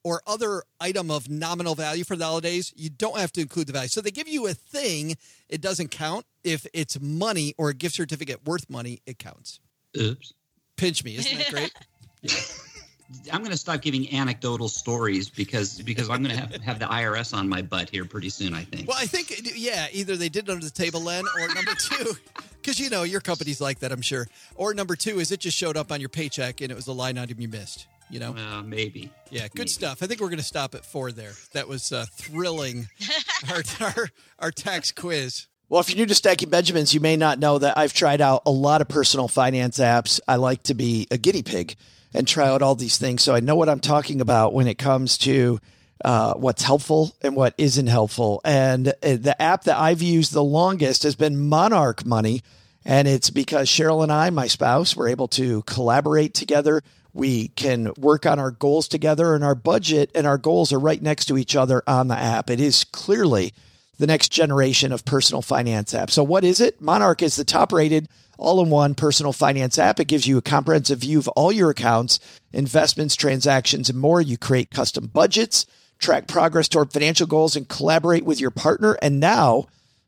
[0.04, 3.74] or other item of nominal value for the holidays, you don't have to include the
[3.74, 3.88] value.
[3.88, 5.16] So they give you a thing,
[5.50, 6.26] it doesn't count.
[6.44, 9.60] If it's money or a gift certificate worth money, it counts.
[9.98, 10.34] Oops.
[10.76, 11.72] Pinch me, isn't that great?
[13.32, 16.86] I'm going to stop giving anecdotal stories because because I'm going to have have the
[16.86, 18.54] IRS on my butt here pretty soon.
[18.54, 18.88] I think.
[18.88, 22.14] Well, I think yeah, either they did it under the table, Len, or number two,
[22.62, 24.28] because you know your company's like that, I'm sure.
[24.56, 26.94] Or number two is it just showed up on your paycheck and it was a
[26.94, 27.88] line item you missed.
[28.14, 29.10] You know, Uh, maybe.
[29.32, 29.68] yeah, good maybe.
[29.70, 30.04] stuff.
[30.04, 31.32] I think we're going to stop at four there.
[31.54, 32.88] That was uh, thrilling.
[33.52, 35.48] our, our our tax quiz.
[35.68, 38.44] Well, if you're new to Stacking Benjamins, you may not know that I've tried out
[38.46, 40.20] a lot of personal finance apps.
[40.28, 41.76] I like to be a guinea pig
[42.14, 43.24] and try out all these things.
[43.24, 45.60] So I know what I'm talking about when it comes to
[46.06, 48.42] uh, what's helpful and what isn't helpful.
[48.46, 52.44] And uh, the app that I've used the longest has been Monarch Money.
[52.86, 56.84] And it's because Cheryl and I, my spouse, were able to collaborate together.
[57.14, 61.02] We can work on our goals together, and our budget and our goals are right
[61.02, 62.50] next to each other on the app.
[62.50, 63.54] It is clearly
[64.00, 66.12] the next generation of personal finance apps.
[66.12, 66.82] So, what is it?
[66.82, 70.00] Monarch is the top rated all in one personal finance app.
[70.00, 72.20] It gives you a comprehensive view of all your accounts,
[72.52, 74.22] investments, transactions, and more.
[74.22, 75.66] You create custom budgets,
[76.00, 78.98] track progress toward financial goals, and collaborate with your partner.
[79.02, 79.68] And now,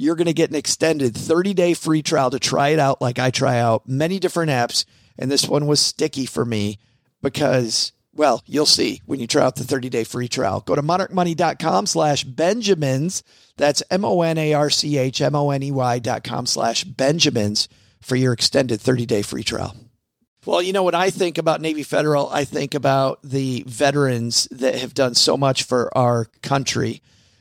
[0.00, 3.18] you're going to get an extended 30 day free trial to try it out like
[3.18, 4.86] I try out many different apps.
[5.18, 6.78] And this one was sticky for me
[7.20, 10.60] because, well, you'll see when you try out the 30 day free trial.
[10.60, 13.22] Go to monarchmoney.com slash Benjamins.
[13.58, 16.46] That's M O N A R C H M O N E Y dot com
[16.46, 17.68] slash Benjamins
[18.00, 19.76] for your extended 30 day free trial.
[20.46, 24.76] Well, you know, when I think about Navy Federal, I think about the veterans that
[24.76, 27.02] have done so much for our country.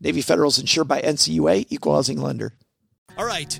[0.00, 2.52] Navy Federal is insured by NCUA, equal housing lender.
[3.16, 3.58] All right.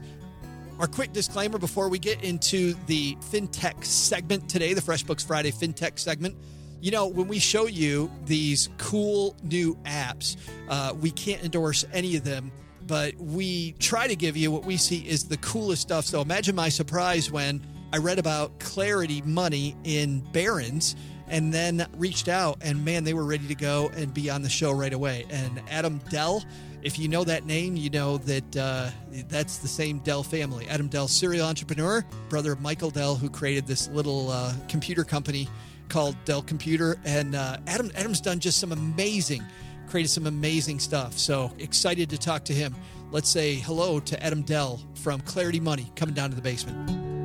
[0.79, 5.99] Our quick disclaimer before we get into the FinTech segment today, the FreshBooks Friday FinTech
[5.99, 6.37] segment.
[6.83, 10.37] You know, when we show you these cool new apps,
[10.68, 12.53] uh, we can't endorse any of them,
[12.87, 16.05] but we try to give you what we see is the coolest stuff.
[16.05, 20.94] So imagine my surprise when I read about Clarity Money in Barron's
[21.29, 24.49] and then reached out and man, they were ready to go and be on the
[24.49, 25.27] show right away.
[25.31, 26.45] And Adam Dell,
[26.83, 28.91] if you know that name, you know that uh,
[29.29, 30.69] that's the same Dell family.
[30.69, 35.49] Adam Dell, serial entrepreneur, brother of Michael Dell, who created this little uh, computer company
[35.89, 36.97] called Dell Computer.
[37.05, 39.43] And uh, Adam Adam's done just some amazing,
[39.89, 41.19] created some amazing stuff.
[41.19, 42.75] So excited to talk to him.
[43.11, 47.15] Let's say hello to Adam Dell from Clarity Money coming down to the basement.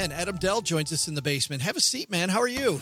[0.00, 1.60] And Adam Dell joins us in the basement.
[1.60, 2.30] Have a seat, man.
[2.30, 2.80] How are you?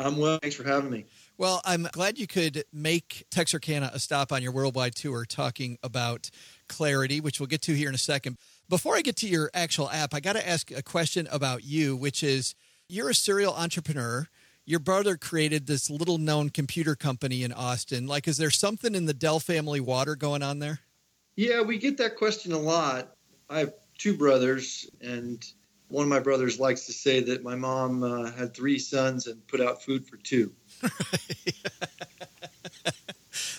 [0.00, 0.40] I'm well.
[0.42, 1.04] Thanks for having me.
[1.38, 6.28] Well, I'm glad you could make Texarkana a stop on your worldwide tour talking about
[6.68, 8.36] clarity, which we'll get to here in a second.
[8.68, 11.94] Before I get to your actual app, I got to ask a question about you,
[11.94, 12.56] which is
[12.88, 14.26] you're a serial entrepreneur.
[14.64, 18.08] Your brother created this little known computer company in Austin.
[18.08, 20.80] Like, is there something in the Dell family water going on there?
[21.36, 23.14] Yeah, we get that question a lot.
[23.48, 25.46] I have two brothers, and
[25.88, 29.46] one of my brothers likes to say that my mom uh, had three sons and
[29.46, 30.52] put out food for two.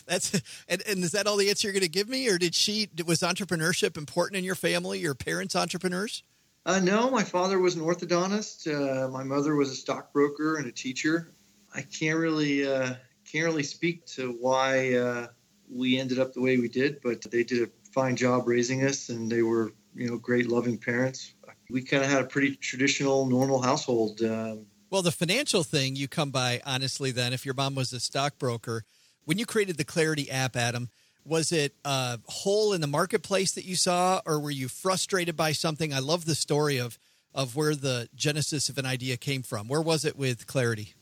[0.06, 2.56] That's and, and is that all the answer you're going to give me, or did
[2.56, 5.00] she was entrepreneurship important in your family?
[5.00, 6.24] Your parents entrepreneurs?
[6.66, 8.68] Uh, no, my father was an orthodontist.
[8.68, 11.32] Uh, my mother was a stockbroker and a teacher.
[11.74, 12.96] I can't really uh,
[13.30, 15.28] can't really speak to why uh,
[15.70, 19.10] we ended up the way we did, but they did a fine job raising us,
[19.10, 21.34] and they were you know great, loving parents.
[21.70, 24.22] We kind of had a pretty traditional, normal household.
[24.22, 27.12] Um, well, the financial thing you come by honestly.
[27.12, 28.84] Then, if your mom was a stockbroker,
[29.26, 30.90] when you created the Clarity app, Adam,
[31.26, 35.52] was it a hole in the marketplace that you saw, or were you frustrated by
[35.52, 35.94] something?
[35.94, 36.98] I love the story of
[37.36, 39.68] of where the genesis of an idea came from.
[39.68, 40.96] Where was it with Clarity?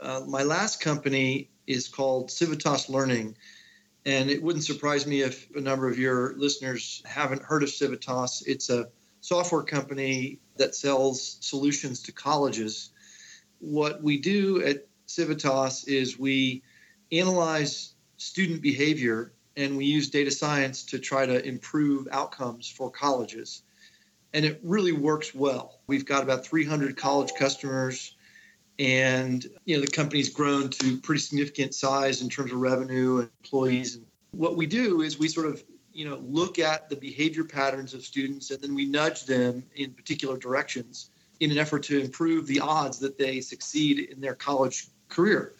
[0.00, 3.36] Uh, my last company is called Civitas Learning,
[4.04, 8.42] and it wouldn't surprise me if a number of your listeners haven't heard of Civitas.
[8.46, 8.88] It's a
[9.26, 12.90] software company that sells solutions to colleges.
[13.58, 16.62] What we do at Civitas is we
[17.10, 23.62] analyze student behavior and we use data science to try to improve outcomes for colleges.
[24.32, 25.80] And it really works well.
[25.88, 28.14] We've got about 300 college customers,
[28.78, 33.30] and you know the company's grown to pretty significant size in terms of revenue and
[33.42, 33.96] employees.
[33.96, 35.64] And what we do is we sort of
[35.96, 39.92] you know look at the behavior patterns of students, and then we nudge them in
[39.92, 44.88] particular directions in an effort to improve the odds that they succeed in their college
[45.08, 45.54] career.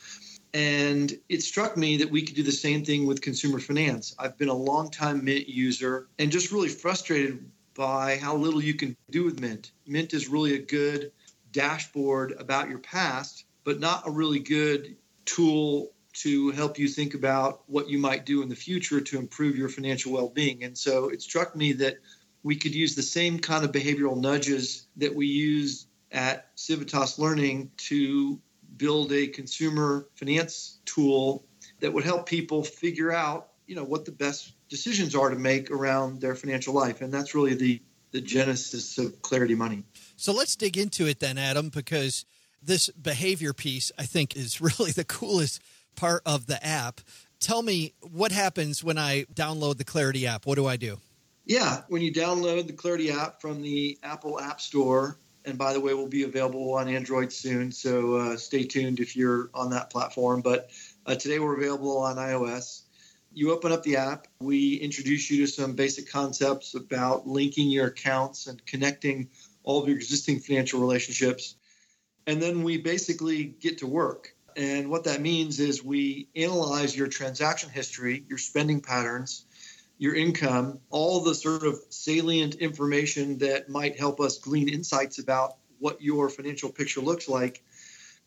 [0.55, 4.14] And it struck me that we could do the same thing with consumer finance.
[4.18, 7.44] I've been a long time Mint user and just really frustrated
[7.75, 9.72] by how little you can do with Mint.
[9.87, 11.12] Mint is really a good
[11.53, 14.96] dashboard about your past, but not a really good
[15.27, 19.57] tool to help you think about what you might do in the future to improve
[19.57, 20.65] your financial well being.
[20.65, 21.99] And so it struck me that
[22.43, 27.71] we could use the same kind of behavioral nudges that we use at Civitas Learning
[27.77, 28.41] to
[28.77, 31.45] build a consumer finance tool
[31.81, 35.71] that would help people figure out, you know, what the best decisions are to make
[35.71, 37.01] around their financial life.
[37.01, 39.83] And that's really the the genesis of Clarity Money.
[40.17, 42.25] So let's dig into it then, Adam, because
[42.63, 45.61] this behavior piece I think is really the coolest
[45.97, 47.01] part of the app.
[47.41, 50.47] Tell me what happens when I download the Clarity app.
[50.47, 50.99] What do I do?
[51.45, 55.81] Yeah, when you download the Clarity app from the Apple App Store, and by the
[55.81, 57.71] way, will be available on Android soon.
[57.71, 60.41] So uh, stay tuned if you're on that platform.
[60.41, 60.71] But
[61.07, 62.83] uh, today we're available on iOS.
[63.33, 64.27] You open up the app.
[64.41, 69.29] We introduce you to some basic concepts about linking your accounts and connecting
[69.63, 71.55] all of your existing financial relationships.
[72.27, 74.35] And then we basically get to work.
[74.57, 79.45] And what that means is we analyze your transaction history, your spending patterns,
[79.99, 85.57] your income, all the sort of salient information that might help us glean insights about
[85.79, 87.62] what your financial picture looks like.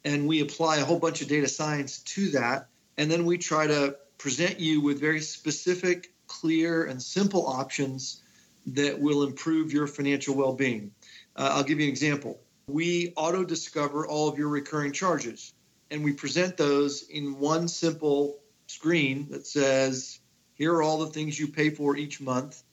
[0.05, 2.69] And we apply a whole bunch of data science to that.
[2.97, 8.21] And then we try to present you with very specific, clear, and simple options
[8.67, 10.91] that will improve your financial well being.
[11.35, 12.39] Uh, I'll give you an example.
[12.67, 15.53] We auto discover all of your recurring charges,
[15.91, 20.19] and we present those in one simple screen that says,
[20.53, 22.63] here are all the things you pay for each month.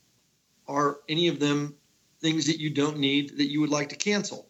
[0.68, 1.76] Are any of them
[2.20, 4.48] things that you don't need that you would like to cancel?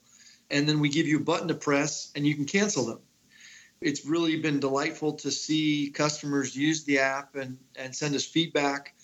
[0.51, 3.01] And then we give you a button to press and you can cancel them.
[3.81, 8.95] It's really been delightful to see customers use the app and, and send us feedback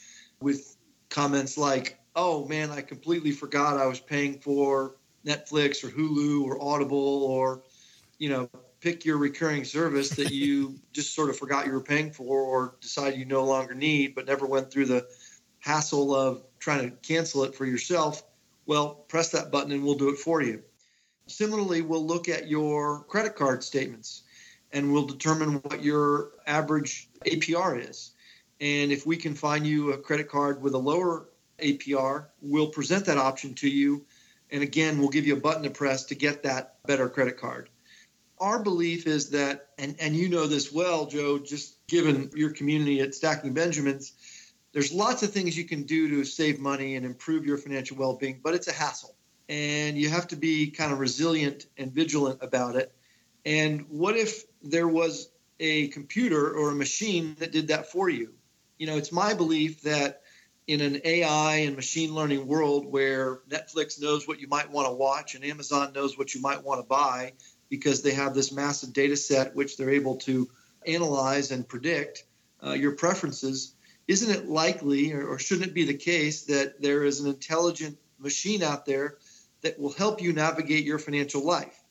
[0.40, 0.77] with
[1.11, 4.96] comments like, oh man, I completely forgot I was paying for
[5.27, 7.62] Netflix or Hulu or Audible or,
[8.18, 8.48] you know,
[8.82, 12.74] pick your recurring service that you just sort of forgot you were paying for or
[12.80, 15.06] decide you no longer need, but never went through the
[15.60, 18.22] hassle of trying to cancel it for yourself,
[18.66, 20.62] well, press that button and we'll do it for you.
[21.28, 24.22] Similarly, we'll look at your credit card statements
[24.72, 28.10] and we'll determine what your average APR is.
[28.60, 31.28] And if we can find you a credit card with a lower
[31.60, 34.04] APR, we'll present that option to you.
[34.50, 37.68] And again, we'll give you a button to press to get that better credit card
[38.42, 43.00] our belief is that, and, and you know this well, Joe, just given your community
[43.00, 44.14] at Stacking Benjamins,
[44.73, 48.16] there's lots of things you can do to save money and improve your financial well
[48.16, 49.14] being, but it's a hassle.
[49.48, 52.92] And you have to be kind of resilient and vigilant about it.
[53.46, 58.33] And what if there was a computer or a machine that did that for you?
[58.77, 60.23] You know, it's my belief that
[60.66, 64.92] in an AI and machine learning world where Netflix knows what you might want to
[64.92, 67.35] watch and Amazon knows what you might want to buy,
[67.73, 70.46] because they have this massive data set which they're able to
[70.87, 72.23] analyze and predict
[72.62, 73.75] uh, your preferences.
[74.06, 77.96] isn't it likely or, or shouldn't it be the case that there is an intelligent
[78.18, 79.16] machine out there
[79.62, 81.83] that will help you navigate your financial life?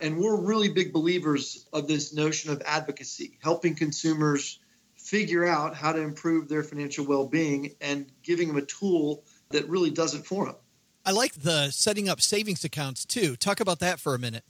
[0.00, 4.58] And we're really big believers of this notion of advocacy, helping consumers
[4.96, 9.68] figure out how to improve their financial well being and giving them a tool that
[9.68, 10.56] really does it for them.
[11.04, 13.36] I like the setting up savings accounts too.
[13.36, 14.44] Talk about that for a minute.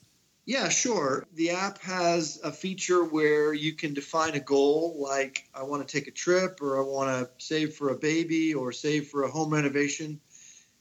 [0.48, 1.26] Yeah, sure.
[1.34, 5.92] The app has a feature where you can define a goal like I want to
[5.98, 9.30] take a trip or I want to save for a baby or save for a
[9.30, 10.18] home renovation.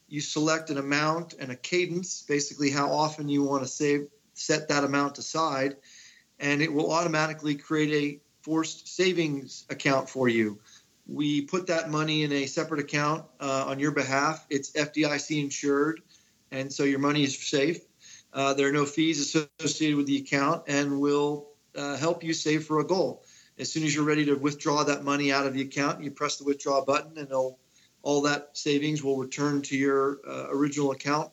[0.08, 4.70] You select an amount and a cadence, basically how often you want to save, set
[4.70, 5.76] that amount aside,
[6.40, 10.60] and it will automatically create a forced savings account for you.
[11.08, 14.46] We put that money in a separate account uh, on your behalf.
[14.50, 16.04] It's FDIC insured,
[16.52, 17.87] and so your money is safe.
[18.38, 22.64] Uh, there are no fees associated with the account, and will uh, help you save
[22.66, 23.24] for a goal.
[23.58, 26.38] As soon as you're ready to withdraw that money out of the account, you press
[26.38, 31.32] the withdraw button, and all that savings will return to your uh, original account,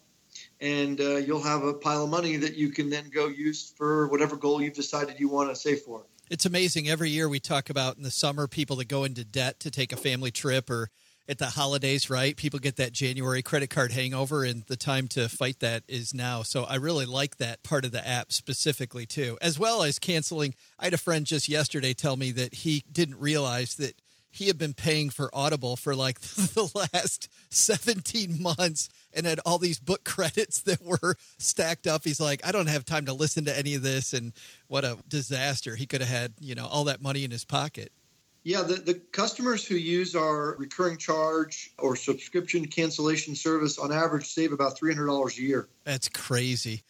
[0.63, 4.09] and uh, you'll have a pile of money that you can then go use for
[4.09, 6.07] whatever goal you've decided you want to save for.
[6.31, 6.89] It's amazing.
[6.89, 9.93] Every year we talk about in the summer people that go into debt to take
[9.93, 10.89] a family trip or
[11.29, 12.37] at the holidays, right?
[12.37, 16.43] People get that January credit card hangover, and the time to fight that is now.
[16.43, 20.55] So I really like that part of the app specifically, too, as well as canceling.
[20.79, 24.01] I had a friend just yesterday tell me that he didn't realize that
[24.35, 29.59] he had been paying for Audible for like the last 17 months and had all
[29.59, 32.03] these book credits that were stacked up.
[32.03, 34.13] He's like, I don't have time to listen to any of this.
[34.13, 34.33] And
[34.67, 35.77] what a disaster.
[35.77, 37.93] He could have had, you know, all that money in his pocket.
[38.45, 44.27] Yeah, the, the customers who use our recurring charge or subscription cancellation service on average
[44.27, 45.69] save about $300 a year.
[45.85, 46.85] That's crazy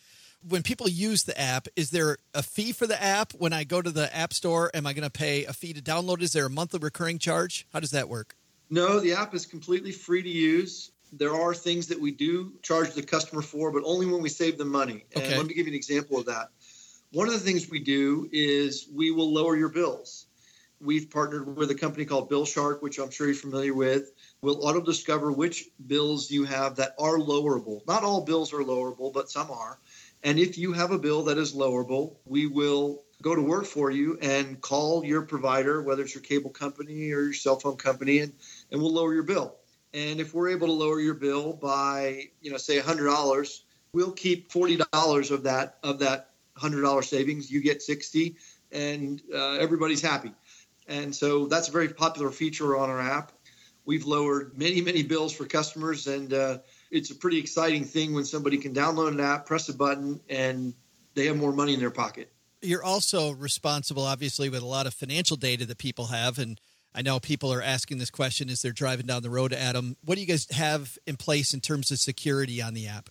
[0.49, 3.33] when people use the app, is there a fee for the app?
[3.33, 5.83] When I go to the app store, am I going to pay a fee to
[5.83, 6.23] download?
[6.23, 7.67] Is there a monthly recurring charge?
[7.73, 8.37] How does that work?
[8.71, 10.91] No, the app is completely free to use.
[11.13, 14.59] There are things that we do charge the customer for, but only when we save
[14.59, 15.05] them money.
[15.15, 15.37] And okay.
[15.37, 16.49] let me give you an example of that.
[17.13, 20.24] One of the things we do is we will lower your bills.
[20.85, 24.13] We've partnered with a company called BillShark, which I'm sure you're familiar with.
[24.43, 27.81] We'll auto discover which bills you have that are lowerable.
[27.87, 29.79] Not all bills are lowerable, but some are
[30.25, 33.91] and if you have a bill that is lowerable, we will go to work for
[33.91, 38.21] you and call your provider, whether it's your cable company or your cell phone company,
[38.21, 38.33] and,
[38.73, 39.55] and we'll lower your bill.
[39.93, 43.61] And if we're able to lower your bill by, you know, say $100,
[43.93, 47.51] we'll keep $40 of that of that $100 savings.
[47.51, 48.37] You get 60
[48.73, 50.33] and uh, everybody's happy.
[50.87, 53.33] And so that's a very popular feature on our app.
[53.87, 56.59] We've lowered many, many bills for customers, and uh,
[56.91, 60.75] it's a pretty exciting thing when somebody can download an app, press a button, and
[61.15, 62.33] they have more money in their pocket.
[62.63, 66.39] You're also responsible, obviously, with a lot of financial data that people have.
[66.39, 66.59] And
[66.95, 69.97] I know people are asking this question as they're driving down the road, Adam.
[70.05, 73.11] What do you guys have in place in terms of security on the app?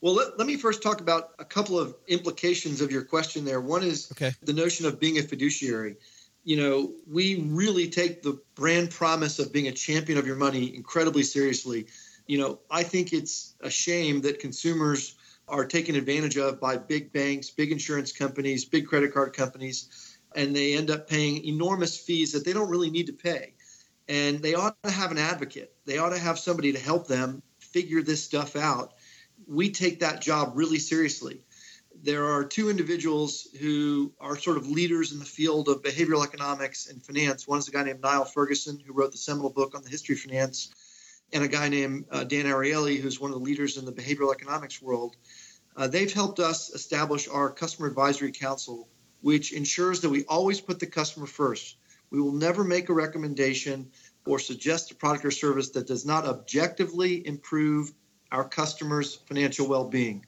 [0.00, 3.60] Well, let, let me first talk about a couple of implications of your question there.
[3.60, 4.34] One is okay.
[4.42, 5.96] the notion of being a fiduciary.
[6.44, 10.74] You know, we really take the brand promise of being a champion of your money
[10.76, 11.86] incredibly seriously
[12.26, 15.14] you know, I think it's a shame that consumers
[15.46, 20.56] are taken advantage of by big banks, big insurance companies, big credit card companies, and
[20.56, 23.52] they end up paying enormous fees that they don't really need to pay.
[24.08, 25.74] And they ought to have an advocate.
[25.84, 28.94] They ought to have somebody to help them figure this stuff out.
[29.46, 31.42] We take that job really seriously.
[32.04, 36.86] There are two individuals who are sort of leaders in the field of behavioral economics
[36.86, 37.48] and finance.
[37.48, 40.14] One is a guy named Niall Ferguson, who wrote the seminal book on the history
[40.14, 40.70] of finance
[41.32, 44.34] and a guy named uh, Dan Ariely, who's one of the leaders in the behavioral
[44.34, 45.16] economics world.
[45.74, 48.86] Uh, they've helped us establish our customer advisory council,
[49.22, 51.78] which ensures that we always put the customer first.
[52.10, 53.90] We will never make a recommendation
[54.26, 57.92] or suggest a product or service that does not objectively improve
[58.30, 60.26] our customers' financial well being.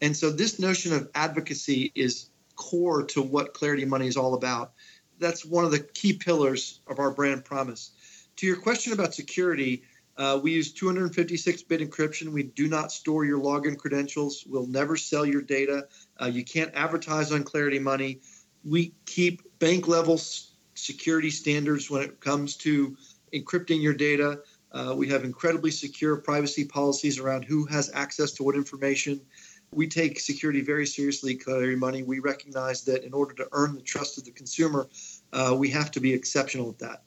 [0.00, 4.72] And so, this notion of advocacy is core to what Clarity Money is all about.
[5.18, 7.92] That's one of the key pillars of our brand promise.
[8.36, 9.82] To your question about security,
[10.18, 12.28] uh, we use 256 bit encryption.
[12.28, 14.44] We do not store your login credentials.
[14.46, 15.88] We'll never sell your data.
[16.20, 18.20] Uh, you can't advertise on Clarity Money.
[18.64, 20.20] We keep bank level
[20.74, 22.96] security standards when it comes to
[23.32, 24.40] encrypting your data.
[24.72, 29.20] Uh, we have incredibly secure privacy policies around who has access to what information.
[29.76, 32.02] We take security very seriously, Clarity Money.
[32.02, 34.88] We recognize that in order to earn the trust of the consumer,
[35.34, 37.02] uh, we have to be exceptional at that.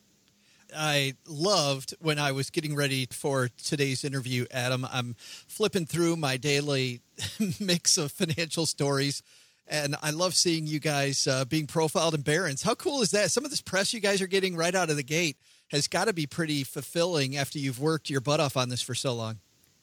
[0.78, 4.86] I loved when I was getting ready for today's interview, Adam.
[4.92, 7.02] I'm flipping through my daily
[7.60, 9.24] mix of financial stories,
[9.66, 12.62] and I love seeing you guys uh, being profiled in Barron's.
[12.62, 13.32] How cool is that?
[13.32, 15.38] Some of this press you guys are getting right out of the gate.
[15.72, 18.94] has got to be pretty fulfilling after you've worked your butt off on this for
[18.94, 19.40] so long.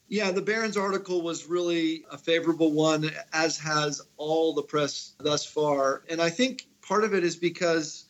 [0.08, 5.44] Yeah, the Barron's article was really a favorable one, as has all the press thus
[5.44, 6.04] far.
[6.08, 8.04] And I think part of it is because,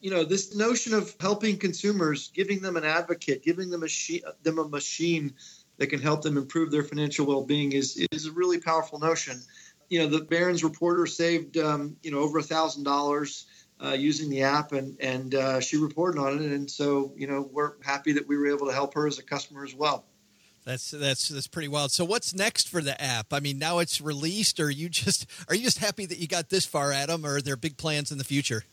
[0.00, 3.88] you know, this notion of helping consumers, giving them an advocate, giving them a,
[4.42, 5.34] them a machine
[5.78, 9.40] that can help them improve their financial well-being is, is a really powerful notion.
[9.88, 13.46] You know, the Barron's reporter saved, um, you know, over a thousand dollars
[13.82, 17.48] uh, using the app, and and uh, she reported on it, and so you know
[17.50, 20.04] we're happy that we were able to help her as a customer as well.
[20.68, 21.92] That's that's that's pretty wild.
[21.92, 23.32] So what's next for the app?
[23.32, 26.50] I mean, now it's released, or you just are you just happy that you got
[26.50, 28.64] this far, Adam, or are there big plans in the future?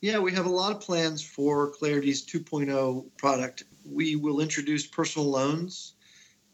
[0.00, 3.62] Yeah, we have a lot of plans for Clarity's 2.0 product.
[3.88, 5.94] We will introduce personal loans.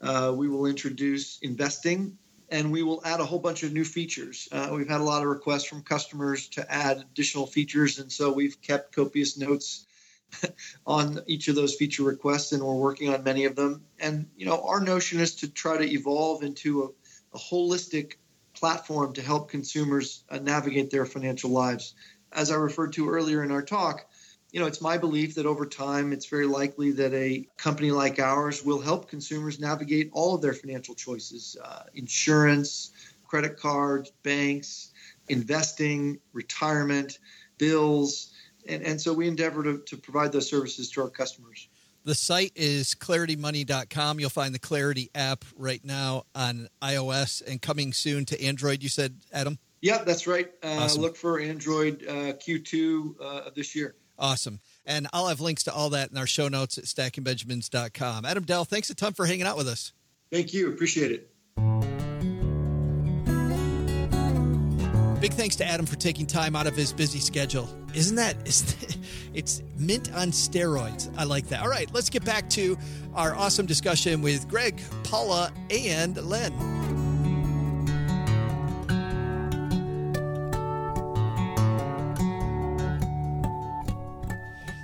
[0.02, 2.18] Uh, we will introduce investing
[2.50, 4.50] and we will add a whole bunch of new features.
[4.52, 8.30] Uh, we've had a lot of requests from customers to add additional features, and so
[8.32, 9.86] we've kept copious notes
[10.86, 13.82] on each of those feature requests, and we're working on many of them.
[13.98, 18.14] And you know, our notion is to try to evolve into a, a holistic
[18.54, 21.94] platform to help consumers uh, navigate their financial lives.
[22.32, 24.06] As I referred to earlier in our talk,
[24.52, 28.18] you know, it's my belief that over time, it's very likely that a company like
[28.18, 32.90] ours will help consumers navigate all of their financial choices uh, insurance,
[33.26, 34.92] credit cards, banks,
[35.28, 37.18] investing, retirement,
[37.58, 38.29] bills.
[38.68, 41.68] And, and so we endeavor to, to provide those services to our customers.
[42.04, 44.20] The site is claritymoney.com.
[44.20, 48.88] You'll find the Clarity app right now on iOS and coming soon to Android, you
[48.88, 49.58] said, Adam?
[49.82, 50.50] Yeah, that's right.
[50.62, 51.02] Uh, Awesome.
[51.02, 53.94] Look for Android uh, Q2 uh, of this year.
[54.18, 54.60] Awesome.
[54.86, 58.24] And I'll have links to all that in our show notes at stackingbenjamins.com.
[58.24, 59.92] Adam Dell, thanks a ton for hanging out with us.
[60.30, 60.70] Thank you.
[60.70, 61.99] Appreciate it.
[65.20, 67.68] Big thanks to Adam for taking time out of his busy schedule.
[67.92, 68.96] Isn't that isn't
[69.34, 71.12] it's mint on steroids.
[71.18, 71.60] I like that.
[71.60, 72.78] All right, let's get back to
[73.14, 76.54] our awesome discussion with Greg, Paula, and Len.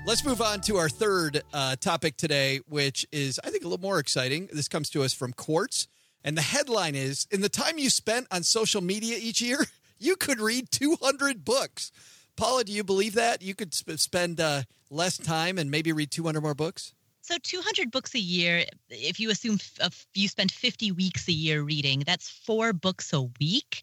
[0.04, 3.82] Let's move on to our third uh, topic today, which is, I think, a little
[3.82, 4.50] more exciting.
[4.52, 5.88] This comes to us from Quartz.
[6.22, 9.64] And the headline is In the time you spent on social media each year,
[9.98, 11.92] you could read 200 books.
[12.36, 13.42] Paula, do you believe that?
[13.42, 16.94] You could sp- spend uh, less time and maybe read 200 more books?
[17.22, 21.32] So 200 books a year, if you assume f- of- you spend 50 weeks a
[21.32, 23.82] year reading, that's four books a week.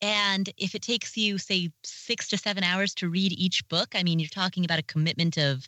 [0.00, 4.02] And if it takes you, say, six to seven hours to read each book, I
[4.02, 5.66] mean, you're talking about a commitment of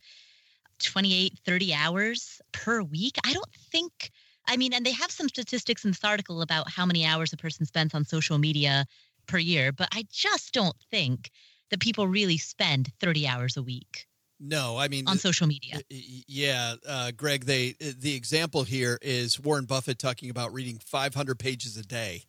[0.82, 3.16] 28, 30 hours per week.
[3.24, 4.10] I don't think,
[4.46, 7.36] I mean, and they have some statistics in this article about how many hours a
[7.36, 8.84] person spends on social media
[9.26, 11.30] per year, but I just don't think
[11.70, 14.06] that people really spend 30 hours a week
[14.38, 15.76] No, I mean, on social media.
[15.76, 17.44] Y- y- Yeah, uh, Greg.
[17.44, 22.24] They the example here is Warren Buffett talking about reading 500 pages a day.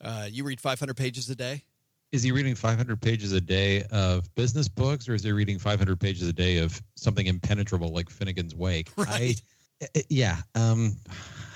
[0.00, 1.64] Uh, you read 500 pages a day?
[2.12, 6.00] Is he reading 500 pages a day of business books, or is he reading 500
[6.00, 8.90] pages a day of something impenetrable like Finnegan's Wake?
[8.96, 9.40] Right.
[9.82, 10.38] I, I- yeah.
[10.56, 10.96] Um,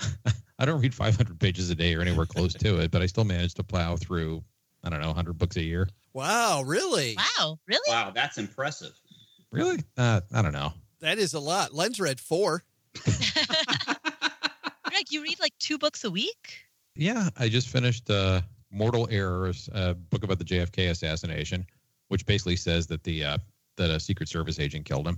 [0.59, 3.25] I don't read 500 pages a day or anywhere close to it, but I still
[3.25, 4.43] manage to plow through,
[4.85, 5.89] I don't know, 100 books a year.
[6.13, 7.17] Wow, really?
[7.17, 7.91] Wow, really?
[7.91, 8.93] Wow, that's impressive.
[9.51, 9.79] Really?
[9.97, 10.73] Uh, I don't know.
[11.01, 11.73] That is a lot.
[11.73, 12.63] Len's read four.
[14.85, 16.65] Greg, you read like two books a week?
[16.95, 21.65] Yeah, I just finished uh, Mortal Errors, a book about the JFK assassination,
[22.07, 23.37] which basically says that the uh,
[23.77, 25.17] that a Secret Service agent killed him.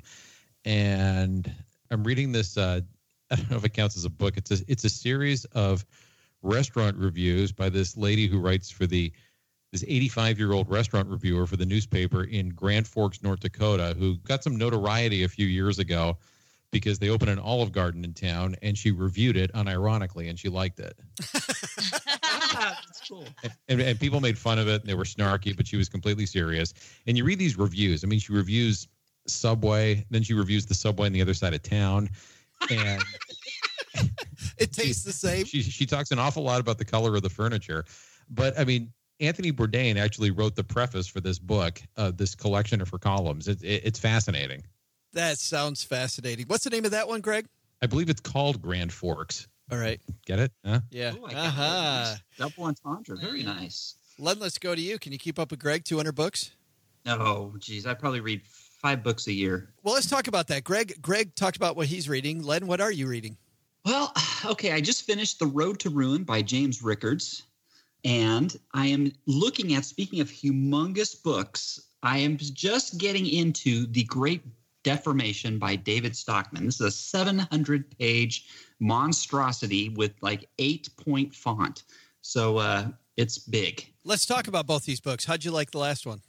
[0.65, 1.51] And
[1.91, 2.57] I'm reading this.
[2.57, 2.82] Uh,
[3.32, 4.38] I don't know if it counts as a book.
[4.38, 5.86] It's a it's a series of
[6.41, 9.11] restaurant reviews by this lady who writes for the
[9.72, 14.18] this 85 year old restaurant reviewer for the newspaper in Grand Forks, North Dakota, who
[14.18, 16.18] got some notoriety a few years ago
[16.72, 20.49] because they opened an Olive Garden in town, and she reviewed it unironically, and she
[20.49, 20.99] liked it.
[22.53, 23.26] that's cool.
[23.70, 26.26] and, and people made fun of it and they were snarky but she was completely
[26.26, 26.74] serious
[27.05, 28.88] and you read these reviews i mean she reviews
[29.28, 32.09] subway then she reviews the subway on the other side of town
[32.72, 33.03] and
[34.57, 35.45] It tastes the same.
[35.45, 37.86] she, she talks an awful lot about the color of the furniture
[38.30, 42.82] but i mean anthony bourdain actually wrote the preface for this book uh, this collection
[42.82, 44.63] of her columns it, it, it's fascinating
[45.13, 46.45] That sounds fascinating.
[46.47, 47.45] What's the name of that one, Greg?
[47.82, 49.99] i believe it's called grand forks All right.
[50.26, 50.82] get it huh?
[50.91, 51.13] Yeah.
[51.20, 52.15] Oh, I got uh-huh.
[52.15, 52.22] it.
[52.38, 53.18] Double entendre.
[53.18, 53.95] Very nice.
[54.20, 54.97] Len, let's go to you.
[54.97, 55.84] Can you keep up with Greg?
[55.84, 56.51] 200 books?
[57.05, 57.86] Oh, geez.
[57.86, 59.70] I probably read five books a year.
[59.84, 60.63] Well, let's talk about that.
[60.63, 62.43] Greg Greg talked about what he's reading.
[62.43, 63.38] Len, what are you reading?
[63.86, 64.11] Well,
[64.45, 64.72] okay.
[64.74, 67.43] I just finished The Road to Ruin by James Rickards.
[68.03, 74.03] And I am looking at, speaking of humongous books, I am just getting into The
[74.03, 74.43] Great
[74.83, 76.65] Deformation by David Stockman.
[76.65, 78.47] This is a 700 page
[78.79, 81.83] monstrosity with like eight point font.
[82.21, 82.87] So uh,
[83.17, 83.85] it's big.
[84.03, 85.25] Let's talk about both these books.
[85.25, 86.21] How'd you like the last one?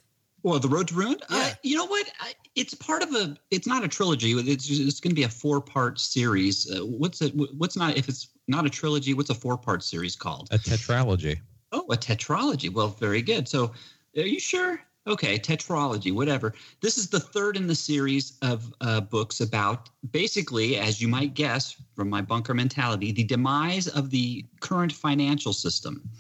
[0.43, 1.17] Well, The Road to Ruin?
[1.31, 1.37] Yeah.
[1.37, 2.11] Uh, you know what?
[2.21, 4.33] I, it's part of a, it's not a trilogy.
[4.33, 6.71] It's, it's going to be a four part series.
[6.71, 10.17] Uh, what's it, what's not, if it's not a trilogy, what's a four part series
[10.17, 10.49] called?
[10.51, 11.39] A tetralogy.
[11.73, 12.73] Oh, a tetralogy.
[12.73, 13.49] Well, very good.
[13.49, 13.73] So,
[14.17, 14.81] are you sure?
[15.07, 16.55] Okay, tetralogy, whatever.
[16.83, 21.33] This is the third in the series of uh, books about basically, as you might
[21.33, 26.11] guess from my bunker mentality, the demise of the current financial system.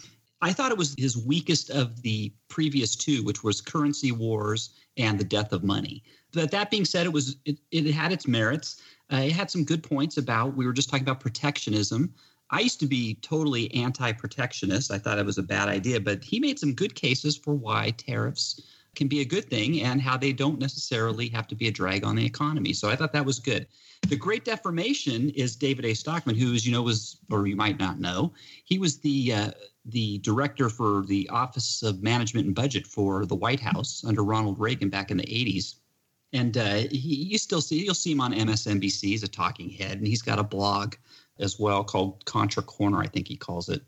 [0.41, 5.19] I thought it was his weakest of the previous two, which was currency wars and
[5.19, 6.03] the death of money.
[6.33, 8.81] But that being said, it was it, it had its merits.
[9.13, 10.57] Uh, it had some good points about.
[10.57, 12.15] We were just talking about protectionism.
[12.51, 14.91] I used to be totally anti-protectionist.
[14.91, 17.91] I thought it was a bad idea, but he made some good cases for why
[17.91, 18.61] tariffs
[18.95, 22.05] can be a good thing and how they don't necessarily have to be a drag
[22.05, 22.73] on the economy.
[22.73, 23.67] So I thought that was good.
[24.09, 25.95] The Great Deformation is David A.
[25.95, 28.33] Stockman, who, as you know, was or you might not know,
[28.65, 29.51] he was the uh,
[29.85, 34.59] the director for the Office of Management and Budget for the White House under Ronald
[34.59, 35.77] Reagan back in the 80s.
[36.33, 39.99] And uh, he, you still see you'll see him on MSNBC as a talking head,
[39.99, 40.95] and he's got a blog
[41.39, 43.83] as well called Contra Corner, I think he calls it.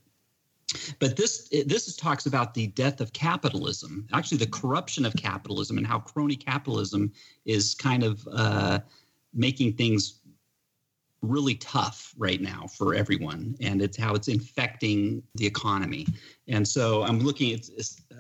[1.01, 5.87] But this this talks about the death of capitalism, actually the corruption of capitalism, and
[5.87, 7.13] how crony capitalism
[7.45, 8.79] is kind of uh,
[9.35, 10.21] making things
[11.23, 16.07] really tough right now for everyone, and it's how it's infecting the economy.
[16.49, 17.69] And so I'm looking at,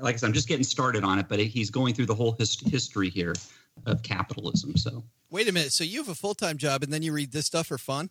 [0.00, 2.32] like I said, I'm just getting started on it, but he's going through the whole
[2.32, 3.34] hist- history here
[3.86, 4.76] of capitalism.
[4.76, 5.72] So Wait a minute.
[5.72, 8.10] So you have a full time job and then you read this stuff for fun?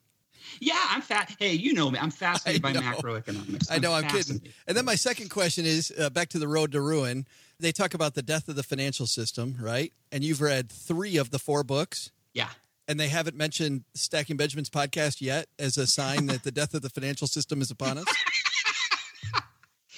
[0.59, 1.35] Yeah, I'm fat.
[1.39, 1.99] Hey, you know me.
[1.99, 3.67] I'm fascinated by macroeconomics.
[3.71, 4.41] I know, I'm kidding.
[4.67, 7.25] And then my second question is uh, back to the road to ruin.
[7.59, 9.91] They talk about the death of the financial system, right?
[10.11, 12.49] And you've read three of the four books, Yeah.
[12.87, 16.81] and they haven't mentioned Stacking Benjamins podcast yet as a sign that the death of
[16.81, 18.05] the financial system is upon us.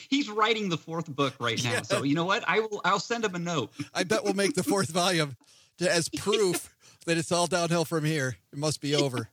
[0.10, 1.72] He's writing the fourth book right now.
[1.72, 1.82] Yeah.
[1.84, 2.44] So you know what?
[2.48, 2.82] I will.
[2.84, 3.72] I'll send him a note.
[3.94, 5.38] I bet we'll make the fourth volume
[5.78, 6.76] to, as proof
[7.06, 8.36] that it's all downhill from here.
[8.52, 9.30] It must be over.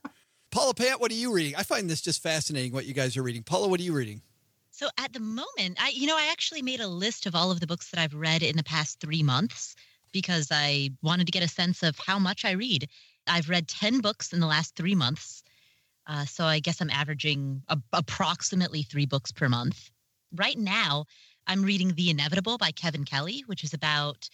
[0.51, 1.55] Paula Pant, what are you reading?
[1.55, 3.43] I find this just fascinating what you guys are reading.
[3.43, 4.21] Paula, what are you reading?
[4.71, 7.59] So at the moment, I you know, I actually made a list of all of
[7.59, 9.75] the books that I've read in the past 3 months
[10.11, 12.89] because I wanted to get a sense of how much I read.
[13.27, 15.43] I've read 10 books in the last 3 months.
[16.07, 19.91] Uh, so I guess I'm averaging a, approximately 3 books per month.
[20.33, 21.05] Right now,
[21.45, 24.29] I'm reading The Inevitable by Kevin Kelly, which is about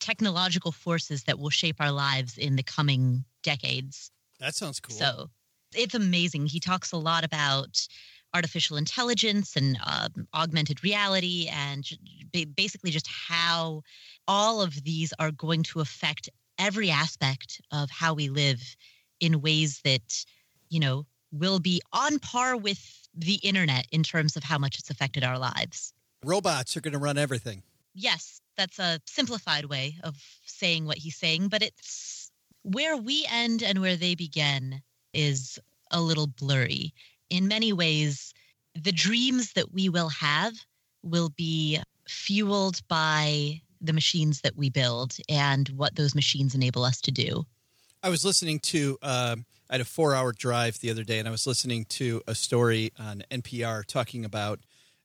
[0.00, 4.10] technological forces that will shape our lives in the coming decades.
[4.40, 4.94] That sounds cool.
[4.94, 5.30] So
[5.74, 6.46] it's amazing.
[6.46, 7.86] He talks a lot about
[8.34, 11.88] artificial intelligence and um, augmented reality and
[12.54, 13.82] basically just how
[14.28, 18.60] all of these are going to affect every aspect of how we live
[19.20, 20.24] in ways that,
[20.68, 24.90] you know, will be on par with the internet in terms of how much it's
[24.90, 25.94] affected our lives.
[26.24, 27.62] Robots are going to run everything.
[27.94, 32.30] Yes, that's a simplified way of saying what he's saying, but it's
[32.62, 34.82] where we end and where they begin
[35.16, 35.58] is
[35.90, 36.92] a little blurry.
[37.30, 38.32] In many ways,
[38.74, 40.54] the dreams that we will have
[41.02, 47.00] will be fueled by the machines that we build and what those machines enable us
[47.02, 47.44] to do.
[48.02, 51.26] I was listening to, um, I had a four hour drive the other day, and
[51.26, 54.60] I was listening to a story on NPR talking about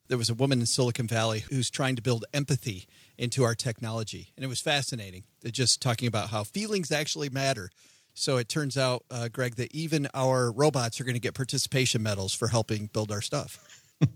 [0.08, 2.86] there was a woman in Silicon Valley who's trying to build empathy
[3.18, 4.34] into our technology.
[4.36, 5.24] And it was fascinating.
[5.52, 7.70] Just talking about how feelings actually matter.
[8.14, 12.04] So it turns out, uh, Greg, that even our robots are going to get participation
[12.04, 13.60] medals for helping build our stuff.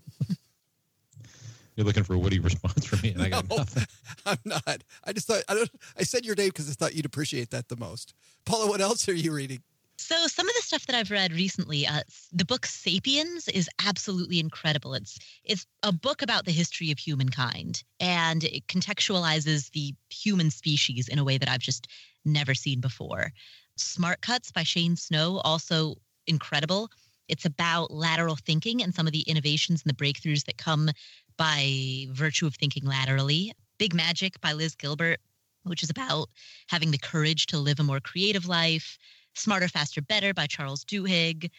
[1.76, 3.86] You're looking for a witty response from me, and I got No, nothing.
[4.26, 4.84] I'm not.
[5.04, 5.70] I just thought I don't.
[5.98, 8.14] I said your name because I thought you'd appreciate that the most.
[8.46, 9.62] Paula, what else are you reading?
[9.98, 12.02] So some of the stuff that I've read recently, uh,
[12.34, 14.94] the book *Sapiens* is absolutely incredible.
[14.94, 21.08] It's it's a book about the history of humankind, and it contextualizes the human species
[21.08, 21.88] in a way that I've just
[22.24, 23.32] never seen before.
[23.78, 25.96] *Smart Cuts* by Shane Snow, also
[26.28, 26.90] incredible.
[27.28, 30.90] It's about lateral thinking and some of the innovations and the breakthroughs that come
[31.38, 33.54] by virtue of thinking laterally.
[33.78, 35.20] *Big Magic* by Liz Gilbert,
[35.64, 36.30] which is about
[36.68, 38.98] having the courage to live a more creative life.
[39.34, 41.50] Smarter, Faster, Better by Charles Duhigg,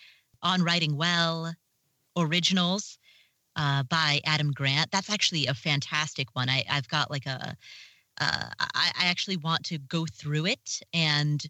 [0.42, 1.54] On Writing Well,
[2.16, 2.98] Originals
[3.56, 4.90] uh, by Adam Grant.
[4.90, 6.48] That's actually a fantastic one.
[6.48, 7.56] I, I've got like a,
[8.18, 11.44] uh, I, I actually want to go through it and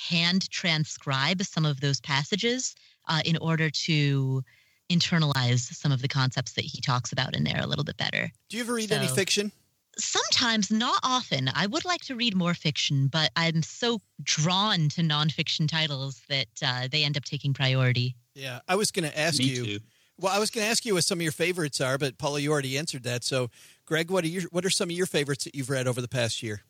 [0.00, 2.74] hand transcribe some of those passages
[3.08, 4.42] uh, in order to
[4.90, 8.30] internalize some of the concepts that he talks about in there a little bit better.
[8.48, 9.52] Do you ever read any fiction?
[9.98, 11.50] Sometimes, not often.
[11.54, 16.48] I would like to read more fiction, but I'm so drawn to nonfiction titles that
[16.64, 18.16] uh, they end up taking priority.
[18.34, 19.64] Yeah, I was going to ask Me you.
[19.64, 19.78] too.
[20.18, 22.40] Well, I was going to ask you what some of your favorites are, but Paula,
[22.40, 23.24] you already answered that.
[23.24, 23.50] So,
[23.84, 26.08] Greg, what are your what are some of your favorites that you've read over the
[26.08, 26.62] past year?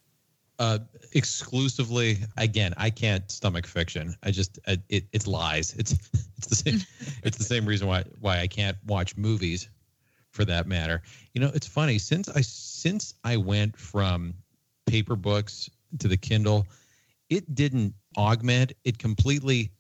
[0.61, 0.78] Uh,
[1.12, 4.14] exclusively, again, I can't stomach fiction.
[4.22, 5.74] I just uh, it, it's lies.
[5.78, 5.92] It's
[6.36, 6.80] it's the same.
[7.24, 9.70] it's the same reason why why I can't watch movies,
[10.32, 11.00] for that matter.
[11.32, 14.34] You know, it's funny since I since I went from
[14.84, 16.66] paper books to the Kindle,
[17.30, 18.74] it didn't augment.
[18.84, 19.70] It completely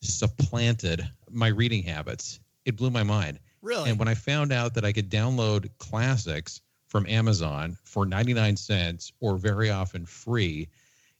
[0.00, 2.40] supplanted my reading habits.
[2.64, 3.40] It blew my mind.
[3.60, 3.90] Really?
[3.90, 9.12] And when I found out that I could download classics from Amazon for 99 cents
[9.20, 10.68] or very often free,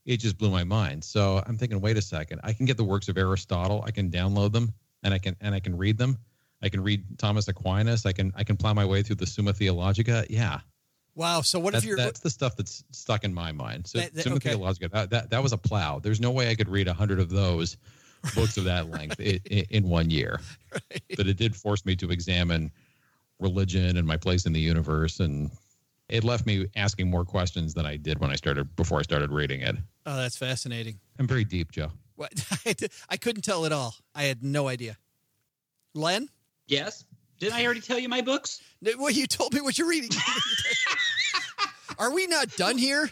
[0.05, 1.03] it just blew my mind.
[1.05, 4.11] So I'm thinking, wait a second, I can get the works of Aristotle, I can
[4.11, 6.19] download them and I can and I can read them.
[6.63, 9.53] I can read Thomas Aquinas, I can I can plow my way through the Summa
[9.53, 10.27] Theologica.
[10.29, 10.59] Yeah.
[11.15, 11.41] Wow.
[11.41, 13.87] So, what That's, if you're that's the stuff that's stuck in my mind.
[13.87, 14.51] So That- that- Summa okay.
[14.51, 16.01] Theologica, that, that that was a plow.
[16.01, 17.77] There's no way I could read a hundred of those
[18.35, 20.41] books of that length in, in one year.
[21.17, 22.73] But it did force me to examine
[23.41, 25.51] religion and my place in the universe, and
[26.09, 29.31] it left me asking more questions than I did when I started before I started
[29.31, 29.77] reading it.
[30.07, 30.99] Oh, that's fascinating.
[31.19, 31.91] I'm very deep, Joe.
[32.17, 32.33] What
[33.09, 33.95] I couldn't tell at all.
[34.15, 34.97] I had no idea.
[35.95, 36.29] Len,
[36.67, 37.05] Yes.
[37.41, 38.61] Didn't I already tell you my books?
[38.99, 40.11] well, you told me what you're reading.
[41.99, 43.11] Are we not done here?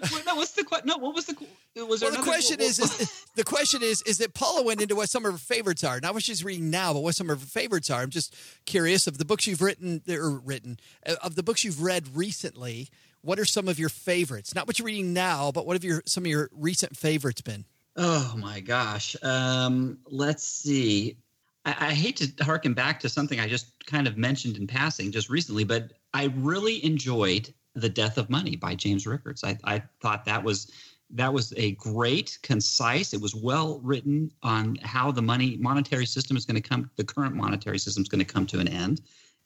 [0.00, 0.34] Well, no.
[0.36, 0.86] What's the question?
[0.88, 0.96] No.
[0.98, 1.34] What was the?
[1.34, 4.34] qu- Was there Well, the another- question what- is, is the question is is that
[4.34, 7.00] Paula went into what some of her favorites are, not what she's reading now, but
[7.02, 8.02] what some of her favorites are.
[8.02, 8.34] I'm just
[8.66, 12.88] curious of the books you've written or written uh, of the books you've read recently.
[13.22, 14.54] What are some of your favorites?
[14.54, 17.66] Not what you're reading now, but what have your some of your recent favorites been?
[17.96, 19.14] Oh my gosh.
[19.22, 21.18] Um, let's see.
[21.66, 25.12] I, I hate to harken back to something I just kind of mentioned in passing
[25.12, 29.44] just recently, but I really enjoyed The Death of Money by James Rickards.
[29.44, 30.70] I, I thought that was
[31.12, 33.12] that was a great, concise.
[33.12, 36.90] It was well written on how the money monetary system is going to come.
[36.96, 39.00] The current monetary system is going to come to an end,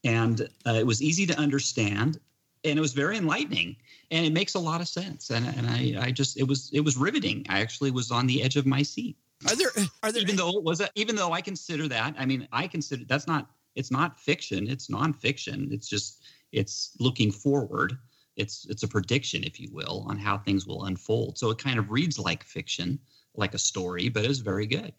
[0.04, 2.20] and uh, it was easy to understand,
[2.64, 3.76] and it was very enlightening,
[4.10, 5.30] and it makes a lot of sense.
[5.30, 7.46] And and I I just it was it was riveting.
[7.48, 9.16] I actually was on the edge of my seat
[9.48, 9.70] Are there
[10.02, 12.66] are there even though it was a, even though I consider that I mean I
[12.66, 16.22] consider that's not it's not fiction it's nonfiction it's just
[16.52, 17.98] it's looking forward
[18.36, 21.78] it's it's a prediction if you will on how things will unfold so it kind
[21.78, 22.98] of reads like fiction
[23.34, 24.92] like a story but it's very good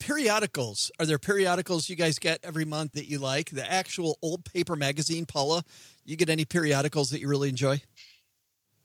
[0.00, 0.90] periodicals?
[0.98, 3.50] Are there periodicals you guys get every month that you like?
[3.50, 5.62] The actual old paper magazine, Paula.
[6.04, 7.80] You get any periodicals that you really enjoy?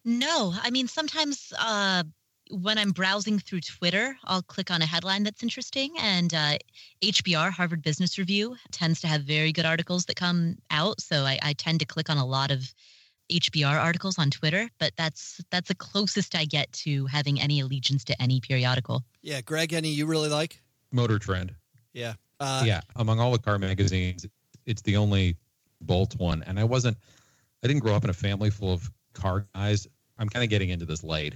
[0.04, 2.04] No, I mean sometimes uh,
[2.52, 6.58] when I'm browsing through Twitter, I'll click on a headline that's interesting, and uh,
[7.02, 11.02] HBR Harvard Business Review tends to have very good articles that come out.
[11.02, 12.72] So I, I tend to click on a lot of
[13.32, 18.04] HBR articles on Twitter, but that's that's the closest I get to having any allegiance
[18.06, 19.04] to any periodical.
[19.22, 20.62] Yeah, Greg, any you really like?
[20.92, 21.54] Motor Trend.
[21.94, 22.14] Yeah.
[22.40, 24.26] Uh, yeah, among all the car magazines,
[24.66, 25.38] it's the only
[25.82, 26.44] Bolt one.
[26.44, 26.98] And I wasn't,
[27.64, 29.88] I didn't grow up in a family full of car guys.
[30.18, 31.36] I'm kind of getting into this late,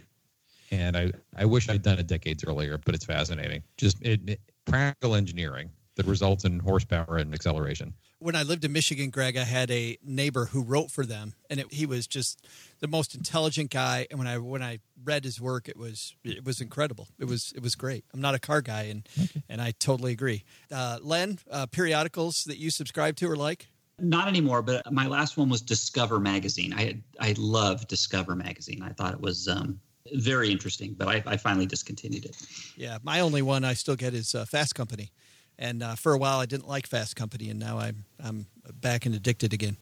[0.71, 2.77] and I I wish I'd done it decades earlier.
[2.77, 3.63] But it's fascinating.
[3.77, 7.91] Just it, it- practical engineering that results in horsepower and acceleration.
[8.20, 11.59] When I lived in Michigan, Greg, I had a neighbor who wrote for them, and
[11.59, 12.45] it, he was just
[12.80, 14.07] the most intelligent guy.
[14.11, 17.07] And when I when I read his work, it was it was incredible.
[17.17, 18.05] It was it was great.
[18.13, 19.07] I'm not a car guy, and
[19.47, 20.43] and I totally agree.
[20.72, 23.67] Uh, Len, uh, periodicals that you subscribe to or like?
[24.01, 28.88] not anymore but my last one was discover magazine i i love discover magazine i
[28.93, 29.78] thought it was um,
[30.13, 32.36] very interesting but I, I finally discontinued it
[32.78, 35.11] Yeah, my only one I still get is uh, Fast Company,
[35.60, 39.05] and uh, for a while I didn't like Fast Company, and now I'm I'm back
[39.05, 39.78] and addicted again.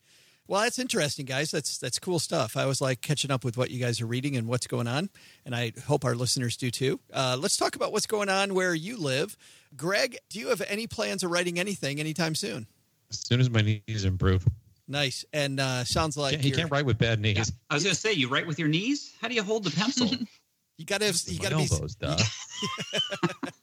[0.49, 1.51] Well, that's interesting, guys.
[1.51, 2.57] That's that's cool stuff.
[2.57, 5.09] I was like catching up with what you guys are reading and what's going on,
[5.45, 6.99] and I hope our listeners do too.
[7.13, 9.37] Uh, let's talk about what's going on where you live.
[9.75, 12.67] Greg, do you have any plans of writing anything anytime soon?
[13.09, 14.45] As soon as my knees improve,
[14.87, 17.51] Nice, and uh, sounds like he you're- can't write with bad knees.
[17.69, 19.71] i was going to say you write with your knees how do you hold the
[19.71, 20.07] pencil
[20.77, 22.17] you got to you got to be elbows, duh.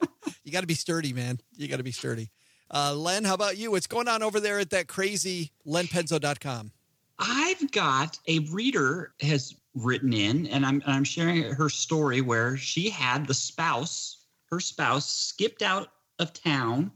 [0.55, 1.40] got to be sturdy, man.
[1.57, 2.30] You got to be sturdy.
[2.72, 3.70] Uh, Len, how about you?
[3.72, 6.70] What's going on over there at that crazy lenpenzo.com?
[7.18, 12.88] I've got a reader has written in, and I'm I'm sharing her story where she
[12.88, 15.88] had the spouse, her spouse, skipped out
[16.18, 16.90] of town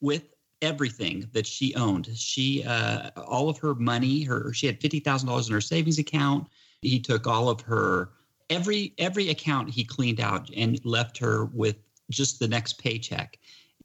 [0.00, 0.24] with
[0.60, 2.08] everything that she owned.
[2.14, 5.98] She uh, all of her money, her she had fifty thousand dollars in her savings
[5.98, 6.48] account.
[6.82, 8.10] He took all of her
[8.50, 11.76] every every account he cleaned out and left her with
[12.10, 13.38] just the next paycheck.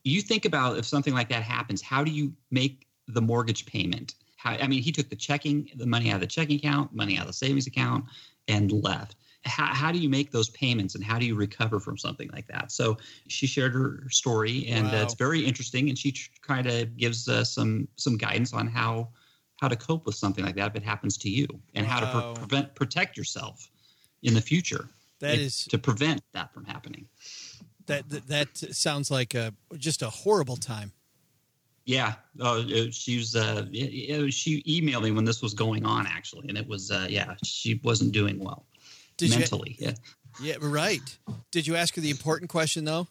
[0.03, 4.15] You think about if something like that happens, how do you make the mortgage payment?
[4.37, 7.17] How, I mean, he took the checking, the money out of the checking account, money
[7.17, 8.05] out of the savings account,
[8.47, 9.15] and left.
[9.45, 12.47] How, how do you make those payments and how do you recover from something like
[12.47, 12.71] that?
[12.71, 12.97] So
[13.27, 15.89] she shared her story, and uh, it's very interesting.
[15.89, 19.09] And she kind of gives uh, some some guidance on how
[19.61, 22.07] how to cope with something like that if it happens to you, and how to
[22.07, 23.69] pre- prevent protect yourself
[24.23, 24.89] in the future.
[25.19, 27.07] That if- is- to prevent that from happening.
[27.89, 30.93] That that, that sounds like a just a horrible time.
[31.85, 33.35] Yeah, oh, uh, she was.
[33.35, 36.91] Uh, y- she emailed me when this was going on, actually, and it was.
[36.91, 38.65] Uh, yeah, she wasn't doing well
[39.17, 39.75] Did mentally.
[39.79, 39.93] Yeah.
[40.39, 40.49] you?
[40.49, 41.01] Yeah, right.
[41.51, 43.07] Did you ask her the important question though,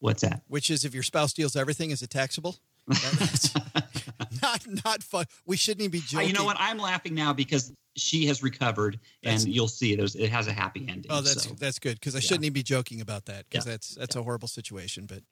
[0.00, 0.42] What's that?
[0.48, 2.56] which is if your spouse steals everything, is it taxable?
[4.42, 5.26] Not not fun.
[5.46, 6.28] We shouldn't even be Uh, joking.
[6.28, 6.56] you know what?
[6.58, 9.94] I'm laughing now because she has recovered, That's- and you'll see.
[9.96, 11.10] There's it has a happy ending.
[11.10, 11.54] Oh, that's so.
[11.54, 12.22] that's good because I yeah.
[12.22, 13.72] shouldn't even be joking about that because Yeah.
[13.72, 15.06] that's that's a horrible situation.
[15.06, 15.22] But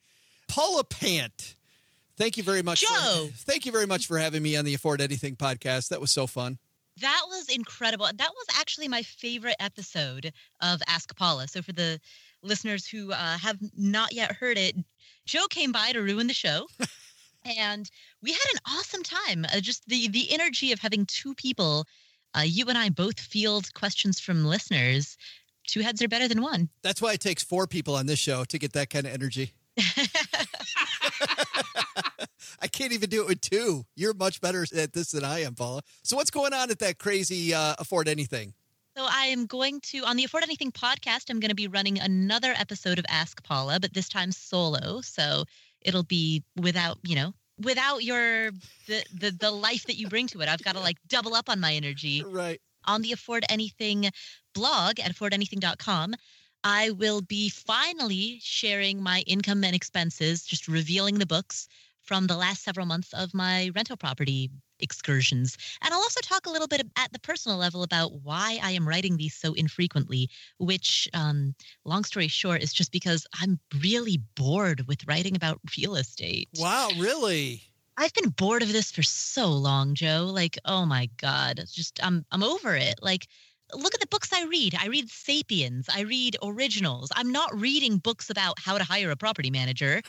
[0.48, 1.56] Paula Pant,
[2.16, 2.84] thank you very much.
[2.84, 3.28] for- Joe.
[3.34, 5.88] thank you very much for having me on the Afford Anything podcast.
[5.88, 6.58] That was so fun.
[7.00, 8.06] That was incredible.
[8.06, 11.46] That was actually my favorite episode of Ask Paula.
[11.46, 12.00] So for the
[12.42, 14.76] listeners who uh, have not yet heard it,
[15.26, 16.66] Joe came by to ruin the show.
[17.58, 17.90] and
[18.22, 19.44] we had an awesome time.
[19.52, 21.84] Uh, just the the energy of having two people,
[22.36, 25.16] uh, you and I both field questions from listeners.
[25.66, 26.68] Two heads are better than one.
[26.82, 29.52] That's why it takes four people on this show to get that kind of energy.
[32.60, 33.84] I can't even do it with two.
[33.96, 35.82] You're much better at this than I am, Paula.
[36.02, 38.54] So what's going on at that crazy uh, Afford Anything?
[38.96, 41.28] So I am going to on the Afford Anything podcast.
[41.28, 45.00] I'm going to be running another episode of Ask Paula, but this time solo.
[45.02, 45.44] So
[45.82, 48.50] it'll be without you know without your
[48.86, 50.48] the the the life that you bring to it.
[50.48, 52.60] I've got to like double up on my energy Right.
[52.84, 54.10] on the Afford Anything
[54.54, 56.14] blog at affordanything.com.
[56.64, 61.68] I will be finally sharing my income and expenses, just revealing the books
[62.02, 64.50] from the last several months of my rental property
[64.80, 65.56] excursions.
[65.82, 68.86] And I'll also talk a little bit at the personal level about why I am
[68.86, 71.54] writing these so infrequently, which, um,
[71.84, 76.48] long story short, is just because I'm really bored with writing about real estate.
[76.58, 77.62] Wow, really?
[77.96, 80.30] I've been bored of this for so long, Joe.
[80.32, 81.58] Like, oh my God.
[81.58, 82.96] It's just I'm I'm over it.
[83.00, 83.26] Like,
[83.74, 84.74] look at the books I read.
[84.78, 85.88] I read Sapiens.
[85.92, 87.10] I read originals.
[87.16, 90.02] I'm not reading books about how to hire a property manager.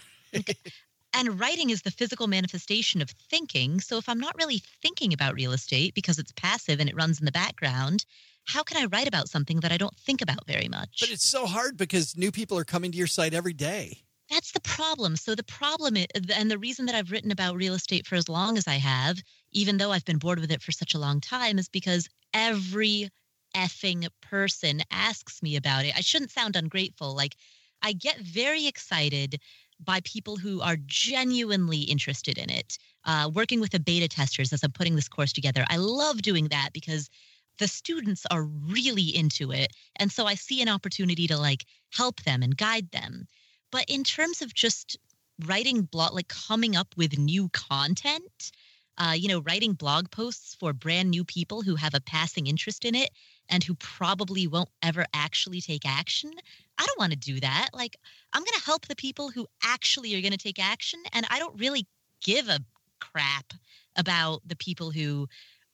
[1.18, 3.82] And writing is the physical manifestation of thinking.
[3.82, 7.20] So if I'm not really thinking about real estate because it's passive and it runs
[7.20, 8.06] in the background,
[8.46, 11.00] how can I write about something that I don't think about very much?
[11.02, 14.04] But it's so hard because new people are coming to your site every day.
[14.30, 15.16] That's the problem.
[15.16, 16.06] So the problem is,
[16.36, 19.18] and the reason that I've written about real estate for as long as I have,
[19.52, 23.10] even though I've been bored with it for such a long time, is because every
[23.56, 25.98] effing person asks me about it.
[25.98, 27.16] I shouldn't sound ungrateful.
[27.16, 27.36] Like
[27.82, 29.40] I get very excited
[29.80, 32.78] by people who are genuinely interested in it.
[33.06, 36.50] Uh, working with the beta testers as I'm putting this course together, I love doing
[36.50, 37.10] that because
[37.60, 42.22] the students are really into it, and so I see an opportunity to like help
[42.24, 43.28] them and guide them.
[43.72, 44.98] But in terms of just
[45.46, 48.52] writing blog, like coming up with new content,
[48.98, 52.86] uh, you know, writing blog posts for brand new people who have a passing interest
[52.86, 53.12] in it
[53.50, 56.32] and who probably won't ever actually take action.
[56.78, 57.70] I don't want to do that.
[57.74, 57.98] Like,
[58.34, 61.00] I'm going to help the people who actually are going to take action.
[61.14, 61.88] And I don't really
[62.24, 62.60] give a
[63.00, 63.54] crap
[63.96, 65.28] about the people who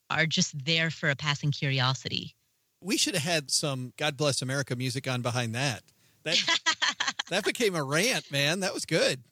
[0.10, 2.36] are just there for a passing curiosity.
[2.82, 5.82] We should have had some God Bless America music on behind that.
[6.24, 6.38] That
[7.30, 8.60] that became a rant, man.
[8.60, 9.24] That was good.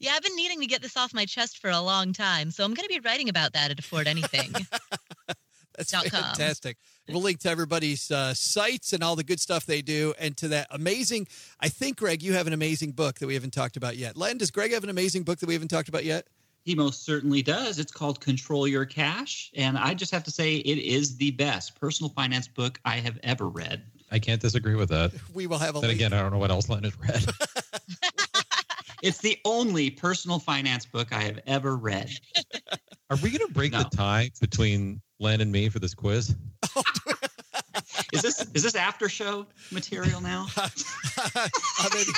[0.00, 2.50] Yeah, I've been needing to get this off my chest for a long time.
[2.50, 4.52] So I'm going to be writing about that at Afford Anything.
[5.76, 6.22] That's Dot com.
[6.22, 6.76] fantastic.
[7.08, 10.48] We'll link to everybody's uh, sites and all the good stuff they do, and to
[10.48, 11.26] that amazing.
[11.60, 14.16] I think Greg, you have an amazing book that we haven't talked about yet.
[14.16, 16.28] Len, does Greg have an amazing book that we haven't talked about yet?
[16.64, 17.78] He most certainly does.
[17.80, 19.50] It's called Control Your Cash.
[19.56, 23.18] And I just have to say, it is the best personal finance book I have
[23.24, 23.82] ever read.
[24.12, 25.12] I can't disagree with that.
[25.34, 25.98] We will have a Then link.
[26.00, 27.26] again, I don't know what else Len has read.
[29.04, 32.08] It's the only personal finance book I have ever read.
[33.10, 33.82] Are we going to break No.
[33.82, 36.34] the tie between Len and me for this quiz?
[38.14, 40.46] Is this is this after show material now?
[41.36, 42.10] Uh, maybe-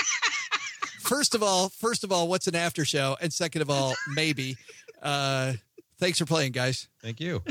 [1.00, 3.16] first of all, first of all, what's an after show?
[3.20, 4.56] And second of all, maybe.
[5.02, 5.54] Uh,
[5.98, 6.88] thanks for playing, guys.
[7.02, 7.42] Thank you.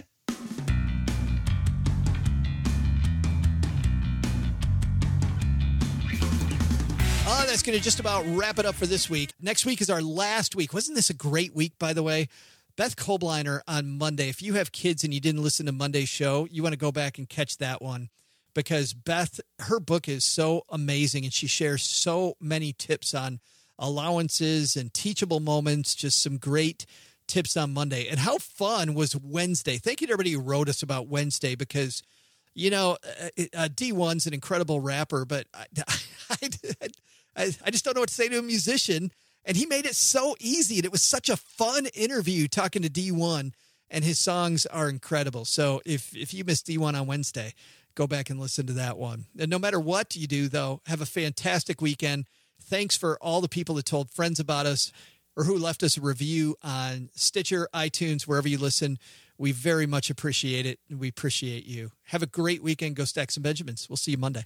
[7.27, 9.31] Oh, that's going to just about wrap it up for this week.
[9.41, 10.73] Next week is our last week.
[10.73, 12.29] Wasn't this a great week, by the way?
[12.77, 14.29] Beth Kobliner on Monday.
[14.29, 16.91] If you have kids and you didn't listen to Monday's show, you want to go
[16.91, 18.09] back and catch that one
[18.53, 23.39] because Beth, her book is so amazing and she shares so many tips on
[23.79, 26.85] allowances and teachable moments, just some great
[27.27, 28.07] tips on Monday.
[28.07, 29.77] And how fun was Wednesday?
[29.77, 32.03] Thank you to everybody who wrote us about Wednesday because,
[32.53, 35.65] you know, uh, uh, Dee-1's an incredible rapper, but I,
[36.29, 36.49] I,
[36.81, 36.87] I,
[37.35, 39.11] I I just don't know what to say to a musician.
[39.47, 40.77] And he made it so easy.
[40.77, 43.51] And it was such a fun interview talking to Dee-1
[43.89, 45.45] and his songs are incredible.
[45.45, 47.53] So if if you missed Dee-1 on Wednesday,
[47.95, 49.25] go back and listen to that one.
[49.37, 52.25] And no matter what you do, though, have a fantastic weekend.
[52.61, 54.91] Thanks for all the people that told friends about us
[55.37, 58.97] or who left us a review on Stitcher, iTunes, wherever you listen.
[59.37, 60.79] We very much appreciate it.
[60.89, 61.91] We appreciate you.
[62.05, 62.95] Have a great weekend.
[62.95, 63.87] Go stack some Benjamins.
[63.89, 64.45] We'll see you Monday.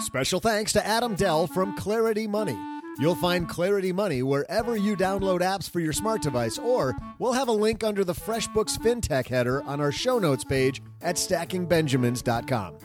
[0.00, 2.56] Special thanks to Adam Dell from Clarity Money.
[3.00, 7.48] You'll find Clarity Money wherever you download apps for your smart device, or we'll have
[7.48, 12.78] a link under the FreshBooks FinTech header on our show notes page at stackingbenjamins.com.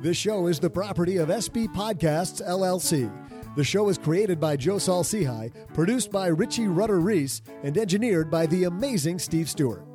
[0.00, 3.10] This show is the property of SB Podcasts, LLC.
[3.56, 8.46] The show is created by Joe Saul-Sehy, produced by Richie Rutter Reese, and engineered by
[8.46, 9.87] the amazing Steve Stewart.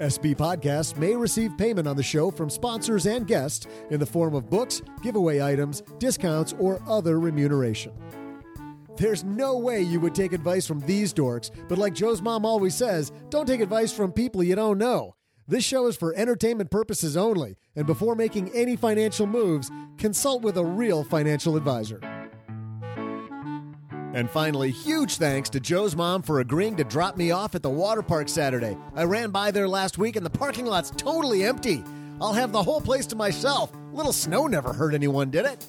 [0.00, 4.34] SB Podcasts may receive payment on the show from sponsors and guests in the form
[4.34, 7.92] of books, giveaway items, discounts, or other remuneration.
[8.98, 12.74] There's no way you would take advice from these dorks, but like Joe's mom always
[12.74, 15.14] says, don't take advice from people you don't know.
[15.48, 20.58] This show is for entertainment purposes only, and before making any financial moves, consult with
[20.58, 22.00] a real financial advisor.
[24.16, 27.68] And finally, huge thanks to Joe's mom for agreeing to drop me off at the
[27.68, 28.74] water park Saturday.
[28.94, 31.84] I ran by there last week and the parking lot's totally empty.
[32.18, 33.70] I'll have the whole place to myself.
[33.92, 35.66] Little snow never hurt anyone, did it?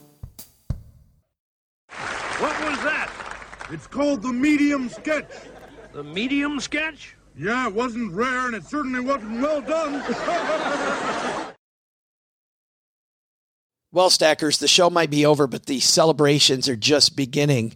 [1.90, 3.12] What was that?
[3.70, 5.30] It's called the medium sketch.
[5.92, 7.18] The medium sketch?
[7.38, 9.96] Yeah, it wasn't rare and it certainly wasn't well done.
[13.92, 17.76] well, Stackers, the show might be over, but the celebrations are just beginning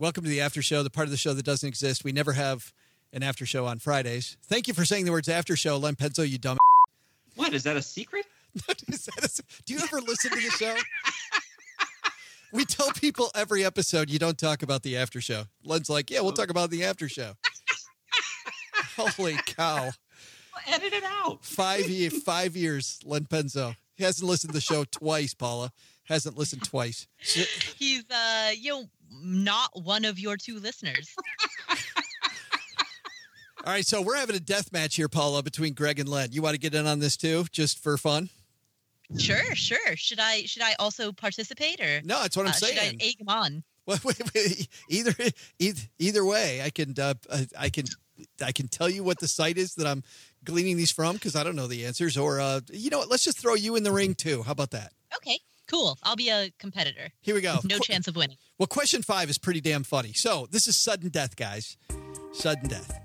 [0.00, 2.04] Welcome to the after show, the part of the show that doesn't exist.
[2.04, 2.72] We never have
[3.12, 4.38] an after show on Fridays.
[4.42, 6.56] Thank you for saying the words after show, Len Penzo, you dumb.
[7.36, 8.24] What is that a secret?
[8.88, 10.74] is that a, do you ever listen to the show?
[12.52, 15.42] we tell people every episode you don't talk about the after show.
[15.64, 17.34] Len's like, yeah, we'll talk about the after show.
[18.96, 19.82] Holy cow!
[19.84, 21.44] Well, edit it out.
[21.44, 21.84] Five
[22.24, 23.76] five years, Len Penzo.
[23.96, 25.72] He hasn't listened to the show twice, Paula.
[26.04, 27.06] Hasn't listened twice.
[27.18, 28.84] He's uh, you know,
[29.22, 31.14] not one of your two listeners.
[33.64, 36.30] All right, so we're having a death match here, Paula, between Greg and Len.
[36.32, 38.30] You want to get in on this too, just for fun?
[39.18, 39.96] Sure, sure.
[39.96, 42.22] Should I should I also participate or no?
[42.22, 42.76] That's what I'm uh, saying.
[42.76, 43.62] Should I egg him on?
[43.86, 45.14] Well, wait, wait, either,
[45.58, 47.14] either either way, I can uh,
[47.58, 47.86] I can
[48.40, 50.04] I can tell you what the site is that I'm
[50.44, 52.16] gleaning these from because I don't know the answers.
[52.16, 53.10] Or uh, you know what?
[53.10, 54.42] Let's just throw you in the ring too.
[54.42, 54.92] How about that?
[55.16, 55.40] Okay,
[55.70, 55.98] cool.
[56.02, 57.10] I'll be a competitor.
[57.20, 57.58] Here we go.
[57.64, 58.36] No Qu- chance of winning.
[58.58, 60.12] Well, question five is pretty damn funny.
[60.12, 61.76] So this is sudden death, guys.
[62.32, 62.98] Sudden death.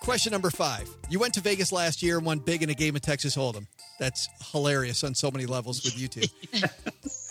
[0.00, 0.88] Question number five.
[1.08, 3.66] You went to Vegas last year and won big in a game of Texas Hold'em.
[3.98, 6.30] That's hilarious on so many levels with YouTube.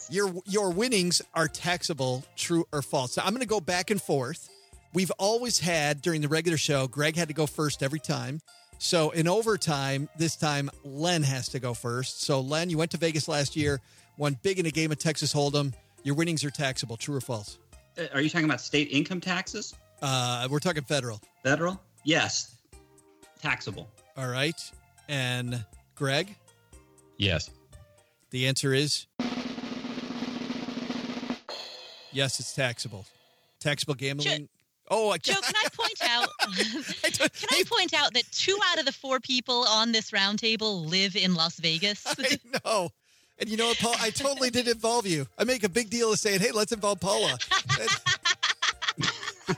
[0.10, 3.14] Your your winnings are taxable, true or false.
[3.14, 4.50] So I'm going to go back and forth.
[4.94, 8.42] We've always had during the regular show, Greg had to go first every time.
[8.80, 12.22] So in overtime, this time Len has to go first.
[12.24, 13.80] So Len, you went to Vegas last year,
[14.18, 15.74] won big in a game of Texas Hold'em.
[16.04, 17.58] Your winnings are taxable, true or false?
[17.98, 19.74] Uh, Are you talking about state income taxes?
[20.02, 21.22] Uh, we're talking federal.
[21.44, 21.80] Federal?
[22.04, 22.56] Yes.
[23.42, 23.90] Taxable.
[24.18, 24.60] All right.
[25.08, 25.64] And
[25.96, 26.36] Greg,
[27.18, 27.50] Yes.
[28.32, 29.06] the answer is
[32.12, 33.06] yes, it's taxable.
[33.60, 34.50] Taxable gambling.
[34.90, 36.30] oh, I Joe, can I point out?
[37.14, 41.16] can I point out that two out of the four people on this roundtable live
[41.16, 42.04] in Las Vegas?
[42.20, 42.90] I know.
[43.44, 43.94] And you know what, Paul?
[44.00, 45.28] I totally did involve you.
[45.38, 47.38] I make a big deal of saying, "Hey, let's involve Paula."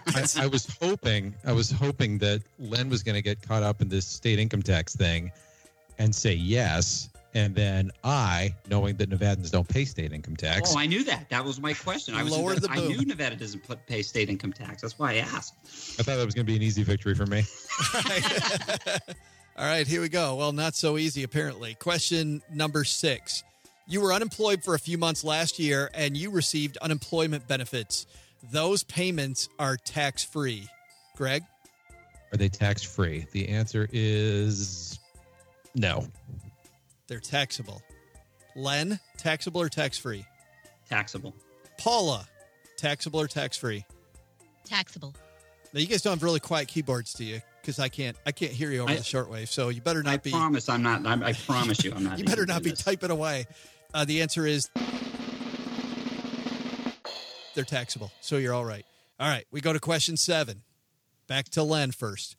[0.07, 3.83] I, I was hoping, I was hoping that Len was going to get caught up
[3.83, 5.31] in this state income tax thing
[5.99, 7.09] and say yes.
[7.36, 11.29] And then I, knowing that Nevadans don't pay state income tax, Oh, I knew that.
[11.29, 12.15] That was my question.
[12.15, 12.88] I was Lower the I boom.
[12.88, 14.81] knew Nevada doesn't put, pay state income tax.
[14.81, 15.53] That's why I asked.
[15.99, 17.43] I thought that was going to be an easy victory for me.
[19.57, 20.33] All right, here we go.
[20.33, 21.75] Well, not so easy, apparently.
[21.75, 23.43] Question number six.
[23.88, 28.07] You were unemployed for a few months last year and you received unemployment benefits.
[28.51, 30.67] Those payments are tax free.
[31.15, 31.43] Greg?
[32.31, 33.27] Are they tax free?
[33.31, 34.99] The answer is
[35.75, 36.07] no.
[37.07, 37.81] They're taxable.
[38.55, 40.25] Len, taxable or tax free?
[40.89, 41.36] Taxable.
[41.77, 42.27] Paula,
[42.77, 43.86] taxable or tax free?
[44.65, 45.13] Taxable.
[45.73, 47.41] Now you guys don't have really quiet keyboards, do you?
[47.61, 49.47] Because I can't, I can't hear you over I- the shortwave.
[49.49, 50.31] So you better not I be.
[50.31, 51.05] promise I'm not.
[51.05, 52.17] I'm, I promise you I'm not.
[52.19, 52.83] You better not be this.
[52.83, 53.45] typing away.
[53.95, 54.69] Uh, the answer is
[57.55, 58.11] they're taxable.
[58.19, 58.85] So you're all right.
[59.21, 59.45] All right.
[59.51, 60.63] We go to question seven.
[61.27, 62.35] Back to Len first.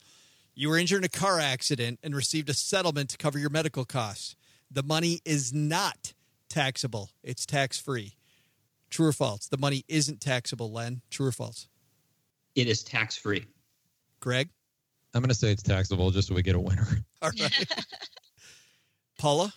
[0.54, 3.86] You were injured in a car accident and received a settlement to cover your medical
[3.86, 4.36] costs.
[4.70, 6.12] The money is not
[6.50, 8.16] taxable, it's tax free.
[8.90, 9.48] True or false?
[9.48, 11.00] The money isn't taxable, Len.
[11.10, 11.68] True or false?
[12.54, 13.46] It is tax free.
[14.20, 14.50] Greg?
[15.14, 16.86] I'm going to say it's taxable just so we get a winner.
[17.22, 17.66] All right.
[19.18, 19.52] Paula?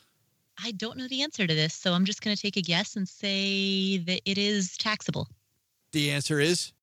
[0.63, 2.95] I don't know the answer to this, so I'm just going to take a guess
[2.95, 5.27] and say that it is taxable.
[5.91, 6.73] The answer is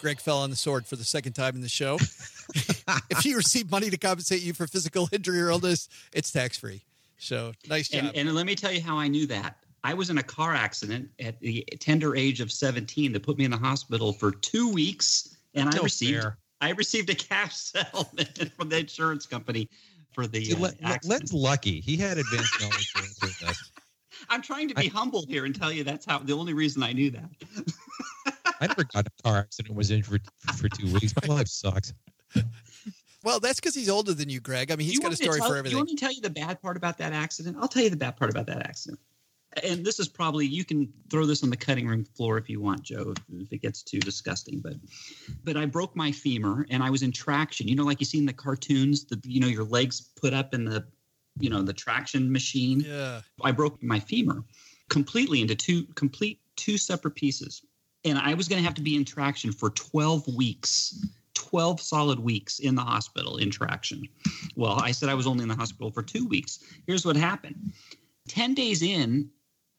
[0.00, 1.98] Greg fell on the sword for the second time in the show.
[3.10, 6.82] if you receive money to compensate you for physical injury or illness, it's tax free.
[7.16, 8.04] So nice job.
[8.14, 9.56] And, and let me tell you how I knew that.
[9.82, 13.44] I was in a car accident at the tender age of 17 that put me
[13.44, 16.38] in the hospital for two weeks, and I received fair.
[16.60, 19.68] I received a cash settlement from the insurance company
[20.14, 21.20] for the See, uh, Len- accident.
[21.20, 21.80] Len's lucky.
[21.80, 23.72] He had advanced knowledge for answering this.
[24.28, 26.92] I'm trying to be humble here and tell you that's how the only reason I
[26.92, 27.28] knew that.
[28.60, 30.22] I never got a car accident and was injured
[30.56, 31.12] for two weeks.
[31.26, 31.92] My life sucks.
[33.24, 34.70] well, that's because he's older than you, Greg.
[34.70, 35.76] I mean, he's You got a want me to story tell- for You everything.
[35.78, 37.56] want me to tell you the bad part about that accident?
[37.60, 39.00] I'll tell you the bad part about that accident.
[39.62, 42.60] And this is probably you can throw this on the cutting room floor if you
[42.60, 44.60] want, Joe, if, if it gets too disgusting.
[44.60, 44.74] But
[45.44, 47.68] but I broke my femur and I was in traction.
[47.68, 50.54] You know, like you see in the cartoons, the you know your legs put up
[50.54, 50.84] in the
[51.38, 52.80] you know the traction machine.
[52.80, 53.20] Yeah.
[53.42, 54.42] I broke my femur
[54.88, 57.62] completely into two complete two separate pieces.
[58.04, 61.06] And I was going to have to be in traction for 12 weeks.
[61.34, 64.06] 12 solid weeks in the hospital in traction.
[64.56, 66.60] Well, I said I was only in the hospital for 2 weeks.
[66.86, 67.72] Here's what happened.
[68.28, 69.30] 10 days in,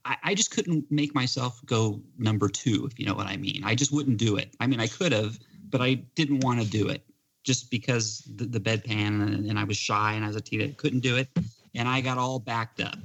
[0.05, 3.63] I, I just couldn't make myself go number 2, if you know what I mean.
[3.63, 4.55] I just wouldn't do it.
[4.59, 5.39] I mean, I could have,
[5.69, 7.03] but I didn't want to do it
[7.43, 10.73] just because the, the bedpan and, and I was shy and I was a teenager,
[10.75, 11.27] couldn't do it.
[11.75, 12.97] And I got all backed up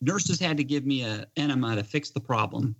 [0.00, 2.74] nurses had to give me a enema to fix the problem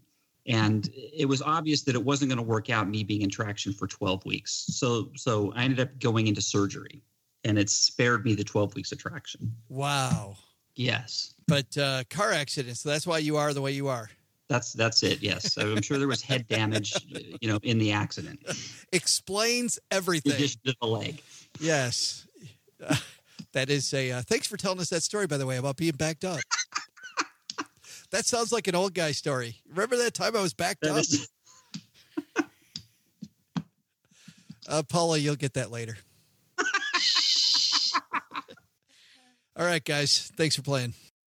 [0.47, 3.73] and it was obvious that it wasn't going to work out me being in traction
[3.73, 7.03] for 12 weeks so so i ended up going into surgery
[7.45, 10.37] and it spared me the 12 weeks of traction Wow.
[10.77, 12.81] Yes But uh, car accidents.
[12.81, 14.09] So that's why you are the way you are.
[14.49, 16.95] that's that's it yes i'm sure there was head damage
[17.41, 18.39] you know in the accident
[18.93, 20.33] Explains in everything.
[20.35, 21.21] addition to the leg
[21.59, 22.27] Yes.
[22.87, 22.95] Uh,
[23.53, 24.13] that is a.
[24.13, 26.39] Uh, thanks for telling us that story, by the way, about being backed up.
[28.11, 29.57] that sounds like an old guy story.
[29.71, 30.99] Remember that time I was backed That up?
[30.99, 31.29] is-
[34.69, 35.97] Uh, Paula, you'll get that later.
[39.59, 40.31] All right, guys.
[40.37, 40.93] Thanks for playing.